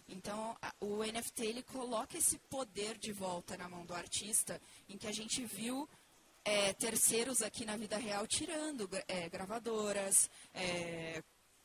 Então, 0.08 0.56
a, 0.62 0.72
o 0.80 1.04
NFT, 1.04 1.44
ele 1.44 1.62
coloca 1.62 2.16
esse 2.16 2.38
poder 2.50 2.96
de 2.96 3.12
volta 3.12 3.56
na 3.56 3.68
mão 3.68 3.84
do 3.84 3.94
artista, 3.94 4.60
em 4.88 4.96
que 4.96 5.06
a 5.06 5.12
gente 5.12 5.44
viu 5.44 5.88
é, 6.42 6.72
terceiros 6.72 7.42
aqui 7.42 7.64
na 7.64 7.76
vida 7.76 7.96
real 7.96 8.26
tirando 8.26 8.88
é, 9.06 9.28
gravadoras, 9.28 10.30
é, 10.54 11.22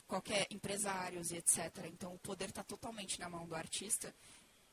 qualquer 0.08 0.48
empresários 0.50 1.32
e 1.32 1.38
etc. 1.38 1.86
Então, 1.86 2.14
o 2.14 2.20
poder 2.20 2.50
está 2.50 2.64
totalmente 2.64 3.20
na 3.20 3.30
mão 3.30 3.46
do 3.46 3.56
artista 3.56 4.14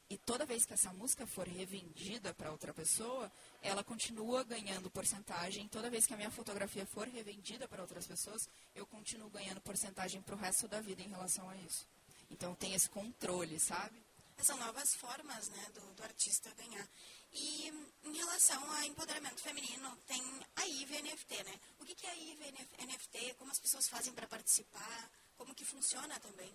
e 0.09 0.16
toda 0.16 0.47
vez 0.47 0.64
que 0.64 0.73
essa 0.73 0.92
música 0.92 1.27
for 1.27 1.49
revendida 1.49 2.33
para 2.33 2.53
outra 2.53 2.73
pessoa, 2.73 3.31
ela 3.61 3.83
continua 3.83 4.45
ganhando 4.45 4.88
porcentagem. 4.88 5.66
Toda 5.69 5.90
vez 5.90 6.07
que 6.07 6.14
a 6.14 6.16
minha 6.16 6.31
fotografia 6.31 6.87
for 6.87 7.09
revendida 7.09 7.66
para 7.66 7.83
outras 7.83 8.07
pessoas, 8.07 8.49
eu 8.75 8.87
continuo 8.87 9.29
ganhando 9.31 9.61
porcentagem 9.61 10.23
para 10.23 10.37
o 10.37 10.38
resto 10.38 10.69
da 10.69 10.81
vida 10.81 11.03
em 11.03 11.09
relação 11.09 11.49
a 11.51 11.57
isso. 11.57 11.88
Então 12.31 12.55
tem 12.55 12.73
esse 12.75 12.88
controle, 12.88 13.59
sabe? 13.59 14.01
São 14.42 14.57
novas 14.59 14.95
formas 14.95 15.49
né, 15.49 15.66
do, 15.75 15.95
do 15.95 16.03
artista 16.05 16.51
ganhar. 16.57 16.87
E 17.33 17.73
em 18.05 18.16
relação 18.16 18.62
ao 18.77 18.85
empoderamento 18.85 19.40
feminino, 19.40 19.97
tem 20.07 20.23
a 20.55 20.66
IVE 20.66 21.03
NFT, 21.03 21.42
né? 21.42 21.61
O 21.81 21.85
que, 21.85 21.95
que 21.95 22.07
é 22.07 22.11
a 22.11 22.16
IVE 22.16 22.53
NFT? 22.87 23.35
Como 23.38 23.51
as 23.51 23.59
pessoas 23.59 23.88
fazem 23.88 24.12
para 24.12 24.27
participar? 24.29 25.11
Como 25.37 25.55
que 25.55 25.64
funciona 25.64 26.21
também? 26.21 26.53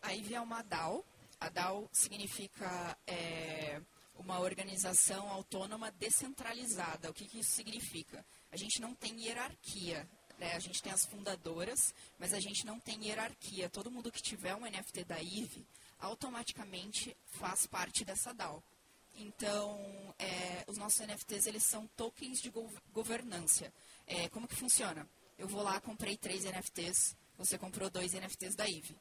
A 0.00 0.14
IVE 0.14 0.34
é 0.34 0.40
uma 0.40 0.62
DAO, 0.62 1.04
a 1.40 1.48
DAO 1.48 1.88
significa 1.92 2.98
é, 3.06 3.80
uma 4.14 4.40
organização 4.40 5.28
autônoma 5.28 5.90
descentralizada. 5.92 7.10
O 7.10 7.14
que, 7.14 7.26
que 7.26 7.40
isso 7.40 7.52
significa? 7.52 8.24
A 8.50 8.56
gente 8.56 8.80
não 8.80 8.94
tem 8.94 9.24
hierarquia. 9.24 10.08
Né? 10.38 10.54
A 10.54 10.58
gente 10.58 10.82
tem 10.82 10.92
as 10.92 11.04
fundadoras, 11.04 11.94
mas 12.18 12.32
a 12.32 12.40
gente 12.40 12.66
não 12.66 12.80
tem 12.80 13.06
hierarquia. 13.06 13.68
Todo 13.68 13.90
mundo 13.90 14.10
que 14.10 14.22
tiver 14.22 14.54
um 14.54 14.66
NFT 14.66 15.04
da 15.04 15.20
IVE 15.20 15.66
automaticamente 15.98 17.16
faz 17.26 17.66
parte 17.66 18.04
dessa 18.04 18.32
DAO. 18.32 18.62
Então, 19.14 20.14
é, 20.18 20.64
os 20.68 20.76
nossos 20.76 21.00
NFTs 21.00 21.46
eles 21.46 21.64
são 21.64 21.86
tokens 21.96 22.40
de 22.40 22.52
governança. 22.92 23.72
É, 24.06 24.28
como 24.28 24.46
que 24.46 24.54
funciona? 24.54 25.08
Eu 25.36 25.48
vou 25.48 25.62
lá, 25.62 25.80
comprei 25.80 26.16
três 26.16 26.44
NFTs, 26.44 27.16
você 27.36 27.58
comprou 27.58 27.90
dois 27.90 28.12
NFTs 28.12 28.54
da 28.54 28.68
IVE 28.68 28.96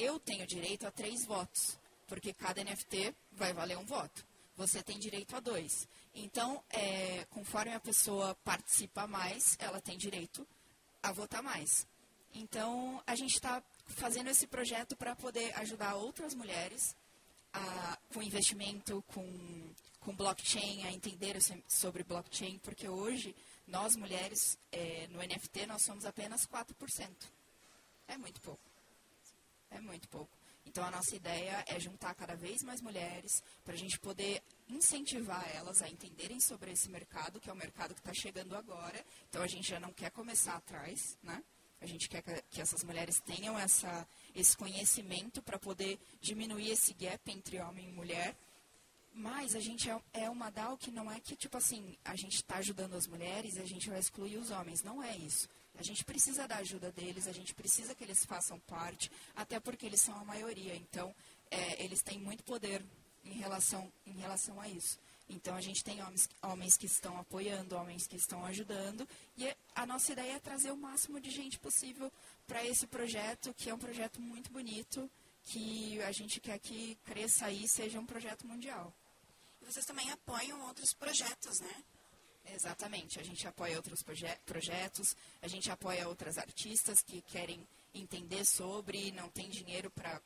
eu 0.00 0.18
tenho 0.18 0.46
direito 0.46 0.86
a 0.86 0.90
três 0.90 1.26
votos, 1.26 1.78
porque 2.10 2.34
cada 2.34 2.62
NFT 2.64 3.14
vai 3.30 3.52
valer 3.52 3.78
um 3.78 3.84
voto. 3.84 4.26
Você 4.56 4.82
tem 4.82 4.98
direito 4.98 5.36
a 5.36 5.40
dois. 5.40 5.88
Então, 6.12 6.62
é, 6.68 7.24
conforme 7.30 7.72
a 7.72 7.78
pessoa 7.78 8.34
participa 8.44 9.06
mais, 9.06 9.56
ela 9.60 9.80
tem 9.80 9.96
direito 9.96 10.46
a 11.00 11.12
votar 11.12 11.40
mais. 11.40 11.86
Então, 12.34 13.00
a 13.06 13.14
gente 13.14 13.34
está 13.34 13.62
fazendo 13.86 14.28
esse 14.28 14.44
projeto 14.48 14.96
para 14.96 15.14
poder 15.14 15.56
ajudar 15.60 15.94
outras 15.94 16.34
mulheres 16.34 16.96
a, 17.52 17.96
com 18.12 18.20
investimento, 18.20 19.02
com, 19.14 19.72
com 20.00 20.14
blockchain, 20.14 20.82
a 20.82 20.92
entender 20.92 21.38
sobre 21.68 22.02
blockchain, 22.02 22.58
porque 22.58 22.88
hoje, 22.88 23.36
nós 23.68 23.94
mulheres, 23.94 24.58
é, 24.72 25.06
no 25.12 25.20
NFT, 25.20 25.64
nós 25.66 25.82
somos 25.84 26.04
apenas 26.04 26.44
4%. 26.44 27.08
É 28.08 28.18
muito 28.18 28.40
pouco. 28.40 28.60
É 29.70 29.80
muito 29.80 30.08
pouco. 30.08 30.39
Então, 30.66 30.84
a 30.84 30.90
nossa 30.90 31.16
ideia 31.16 31.64
é 31.66 31.80
juntar 31.80 32.14
cada 32.14 32.34
vez 32.36 32.62
mais 32.62 32.80
mulheres 32.80 33.42
para 33.64 33.74
a 33.74 33.76
gente 33.76 33.98
poder 33.98 34.42
incentivar 34.68 35.44
elas 35.54 35.82
a 35.82 35.88
entenderem 35.88 36.38
sobre 36.40 36.70
esse 36.72 36.88
mercado, 36.88 37.40
que 37.40 37.50
é 37.50 37.52
o 37.52 37.56
mercado 37.56 37.94
que 37.94 38.00
está 38.00 38.12
chegando 38.14 38.54
agora. 38.54 39.04
Então, 39.28 39.42
a 39.42 39.46
gente 39.46 39.68
já 39.68 39.80
não 39.80 39.92
quer 39.92 40.10
começar 40.10 40.54
atrás, 40.54 41.18
né? 41.22 41.42
A 41.80 41.86
gente 41.86 42.08
quer 42.08 42.22
que 42.50 42.60
essas 42.60 42.84
mulheres 42.84 43.20
tenham 43.20 43.58
essa, 43.58 44.06
esse 44.34 44.54
conhecimento 44.54 45.42
para 45.42 45.58
poder 45.58 45.98
diminuir 46.20 46.70
esse 46.70 46.92
gap 46.92 47.30
entre 47.30 47.58
homem 47.58 47.88
e 47.88 47.92
mulher. 47.92 48.36
Mas 49.12 49.56
a 49.56 49.60
gente 49.60 49.90
é, 49.90 49.98
é 50.12 50.30
uma 50.30 50.50
DAO 50.50 50.76
que 50.76 50.90
não 50.90 51.10
é 51.10 51.18
que, 51.18 51.34
tipo 51.34 51.56
assim, 51.56 51.96
a 52.04 52.14
gente 52.14 52.36
está 52.36 52.56
ajudando 52.56 52.94
as 52.94 53.06
mulheres 53.06 53.56
e 53.56 53.60
a 53.60 53.66
gente 53.66 53.88
vai 53.88 53.98
excluir 53.98 54.36
os 54.36 54.50
homens. 54.50 54.82
Não 54.82 55.02
é 55.02 55.16
isso. 55.16 55.48
A 55.80 55.82
gente 55.82 56.04
precisa 56.04 56.46
da 56.46 56.56
ajuda 56.56 56.92
deles, 56.92 57.26
a 57.26 57.32
gente 57.32 57.54
precisa 57.54 57.94
que 57.94 58.04
eles 58.04 58.22
façam 58.26 58.60
parte, 58.60 59.10
até 59.34 59.58
porque 59.58 59.86
eles 59.86 60.02
são 60.02 60.14
a 60.14 60.24
maioria. 60.26 60.76
Então, 60.76 61.14
é, 61.50 61.82
eles 61.82 62.02
têm 62.02 62.18
muito 62.18 62.44
poder 62.44 62.84
em 63.24 63.38
relação, 63.38 63.90
em 64.04 64.12
relação 64.12 64.60
a 64.60 64.68
isso. 64.68 64.98
Então, 65.26 65.54
a 65.56 65.60
gente 65.62 65.82
tem 65.82 66.02
homens, 66.02 66.28
homens 66.42 66.76
que 66.76 66.84
estão 66.84 67.16
apoiando, 67.16 67.76
homens 67.76 68.06
que 68.06 68.16
estão 68.16 68.44
ajudando, 68.44 69.08
e 69.38 69.56
a 69.74 69.86
nossa 69.86 70.12
ideia 70.12 70.34
é 70.34 70.38
trazer 70.38 70.70
o 70.70 70.76
máximo 70.76 71.18
de 71.18 71.30
gente 71.30 71.58
possível 71.58 72.12
para 72.46 72.62
esse 72.62 72.86
projeto, 72.86 73.54
que 73.54 73.70
é 73.70 73.74
um 73.74 73.78
projeto 73.78 74.20
muito 74.20 74.52
bonito, 74.52 75.10
que 75.44 75.98
a 76.02 76.12
gente 76.12 76.42
quer 76.42 76.58
que 76.58 76.94
cresça 77.06 77.50
e 77.50 77.66
seja 77.66 77.98
um 77.98 78.04
projeto 78.04 78.46
mundial. 78.46 78.92
E 79.62 79.64
vocês 79.64 79.86
também 79.86 80.10
apoiam 80.10 80.60
outros 80.66 80.92
projetos, 80.92 81.58
né? 81.60 81.84
Exatamente. 82.44 83.20
A 83.20 83.22
gente 83.22 83.46
apoia 83.46 83.76
outros 83.76 84.02
proje 84.02 84.26
projetos, 84.44 85.16
a 85.40 85.48
gente 85.48 85.70
apoia 85.70 86.08
outras 86.08 86.38
artistas 86.38 87.02
que 87.02 87.22
querem 87.22 87.66
entender 87.94 88.44
sobre, 88.44 89.12
não 89.12 89.28
tem 89.28 89.48
dinheiro 89.48 89.90
para 89.90 90.20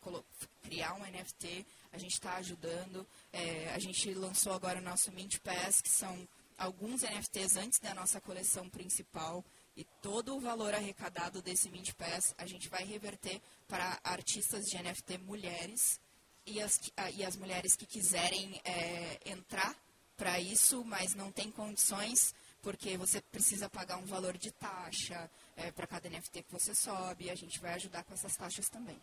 criar 0.63 0.95
um 0.95 1.05
NFT, 1.05 1.67
a 1.93 1.99
gente 1.99 2.13
está 2.13 2.37
ajudando. 2.37 3.07
É, 3.33 3.73
a 3.75 3.79
gente 3.79 4.13
lançou 4.15 4.53
agora 4.53 4.79
o 4.79 4.83
nosso 4.83 5.13
Mint 5.13 5.39
Pass, 5.41 5.81
que 5.81 5.89
são 5.89 6.27
alguns 6.59 7.03
NFTs 7.03 7.57
antes 7.57 7.79
da 7.79 7.95
nossa 7.95 8.21
coleção 8.21 8.69
principal, 8.69 9.45
E 9.77 9.85
todo 10.01 10.37
o 10.37 10.41
valor 10.41 10.73
arrecadado 10.73 11.43
desse 11.43 11.69
20 11.69 11.95
Pass 11.95 12.33
a 12.39 12.47
gente 12.47 12.69
vai 12.69 12.85
reverter 12.85 13.41
para 13.67 13.99
artistas 14.05 14.65
de 14.67 14.81
NFT 14.81 15.19
mulheres 15.19 16.01
e 16.47 16.61
as, 16.61 16.79
e 17.17 17.25
as 17.25 17.37
mulheres 17.37 17.75
que 17.75 17.85
quiserem 17.85 18.61
é, 18.65 19.19
entrar 19.27 19.75
para 20.17 20.39
isso, 20.41 20.85
mas 20.85 21.15
não 21.15 21.31
tem 21.31 21.51
condições, 21.51 22.35
porque 22.63 22.97
você 22.97 23.21
precisa 23.21 23.69
pagar 23.69 23.97
um 23.97 24.07
valor 24.07 24.37
de 24.39 24.51
taxa 24.53 25.31
é, 25.57 25.71
para 25.71 25.87
cada 25.87 26.09
NFT 26.09 26.43
que 26.43 26.53
você 26.53 26.75
sobe, 26.75 27.31
a 27.31 27.35
gente 27.35 27.61
vai 27.61 27.75
ajudar 27.75 28.05
com 28.05 28.15
essas 28.15 28.37
taxas 28.37 28.69
também. 28.69 29.01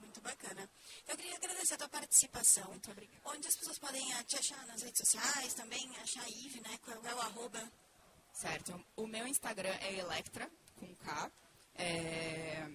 Muito 0.00 0.20
bacana. 0.20 0.68
Eu 1.08 1.16
queria 1.16 1.36
agradecer 1.36 1.74
a 1.74 1.78
tua 1.78 1.88
participação. 1.88 2.68
Muito 2.70 2.90
obrigada. 2.90 3.20
Onde 3.24 3.48
as 3.48 3.56
pessoas 3.56 3.78
podem 3.78 4.12
ah, 4.14 4.24
te 4.24 4.36
achar 4.36 4.64
nas 4.66 4.82
redes 4.82 5.00
sociais, 5.04 5.54
também 5.54 5.90
achar 5.96 6.22
a 6.22 6.28
Ive, 6.28 6.60
né? 6.60 6.78
Qual 6.84 7.04
é 7.04 7.14
o 7.14 7.20
arroba? 7.20 7.72
Certo. 8.32 8.84
O 8.96 9.06
meu 9.06 9.26
Instagram 9.26 9.74
é 9.80 9.98
Electra, 9.98 10.48
com 10.76 10.94
K. 10.94 11.32
É... 11.76 12.68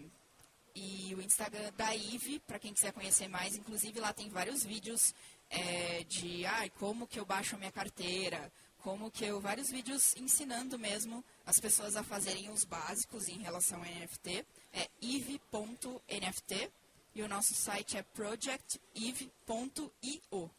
E 0.75 1.13
o 1.15 1.21
Instagram 1.21 1.71
da 1.73 1.93
Ive, 1.95 2.39
para 2.39 2.59
quem 2.59 2.73
quiser 2.73 2.93
conhecer 2.93 3.27
mais, 3.27 3.55
inclusive 3.55 3.99
lá 3.99 4.13
tem 4.13 4.29
vários 4.29 4.63
vídeos 4.63 5.13
é, 5.49 6.03
de 6.03 6.45
ah, 6.45 6.69
como 6.77 7.07
que 7.07 7.19
eu 7.19 7.25
baixo 7.25 7.55
a 7.55 7.59
minha 7.59 7.71
carteira, 7.71 8.51
como 8.79 9.11
que 9.11 9.25
eu. 9.25 9.41
vários 9.41 9.69
vídeos 9.69 10.15
ensinando 10.15 10.77
mesmo 10.77 11.23
as 11.45 11.59
pessoas 11.59 11.95
a 11.95 12.03
fazerem 12.03 12.49
os 12.49 12.63
básicos 12.63 13.27
em 13.27 13.39
relação 13.39 13.81
a 13.81 13.85
NFT. 13.85 14.45
É 14.73 14.89
ive.nft 15.01 16.71
e 17.15 17.21
o 17.21 17.27
nosso 17.27 17.53
site 17.55 17.97
é 17.97 18.03
projective.io. 18.03 20.51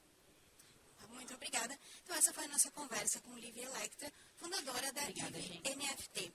Muito 1.08 1.34
obrigada. 1.34 1.78
Então 2.02 2.16
essa 2.16 2.32
foi 2.32 2.44
a 2.44 2.48
nossa 2.48 2.70
conversa 2.70 3.20
com 3.20 3.36
Lívia 3.36 3.64
Electra, 3.64 4.12
fundadora 4.36 4.92
da 4.92 5.02
Obrigada, 5.02 5.38
Ive. 5.38 5.76
NFT. 5.76 6.32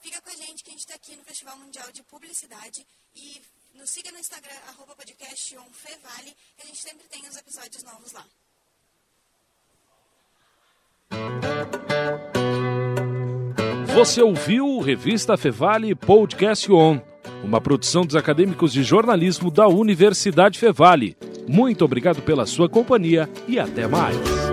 Fica 0.00 0.20
com 0.22 0.30
a 0.30 0.36
gente 0.36 0.64
que 0.64 0.70
a 0.70 0.72
gente 0.72 0.80
está 0.80 0.94
aqui 0.94 1.16
no 1.16 1.24
Festival 1.24 1.58
Mundial 1.58 1.92
de 1.92 2.02
Publicidade 2.04 2.86
e 3.14 3.42
nos 3.74 3.90
siga 3.90 4.10
no 4.12 4.18
Instagram, 4.18 4.56
arroba 4.68 4.94
podcast 4.94 5.56
Fevale, 5.72 6.34
que 6.56 6.62
a 6.62 6.66
gente 6.66 6.80
sempre 6.80 7.06
tem 7.08 7.22
os 7.28 7.36
episódios 7.36 7.82
novos 7.82 8.12
lá. 8.12 8.24
Você 13.94 14.22
ouviu 14.22 14.78
Revista 14.80 15.36
Fevale 15.36 15.94
Podcast 15.94 16.70
On, 16.72 17.00
uma 17.42 17.60
produção 17.60 18.06
dos 18.06 18.16
acadêmicos 18.16 18.72
de 18.72 18.82
jornalismo 18.82 19.50
da 19.50 19.66
Universidade 19.66 20.58
Fevale. 20.58 21.16
Muito 21.48 21.84
obrigado 21.84 22.22
pela 22.22 22.46
sua 22.46 22.68
companhia 22.68 23.28
e 23.48 23.58
até 23.58 23.86
mais. 23.86 24.49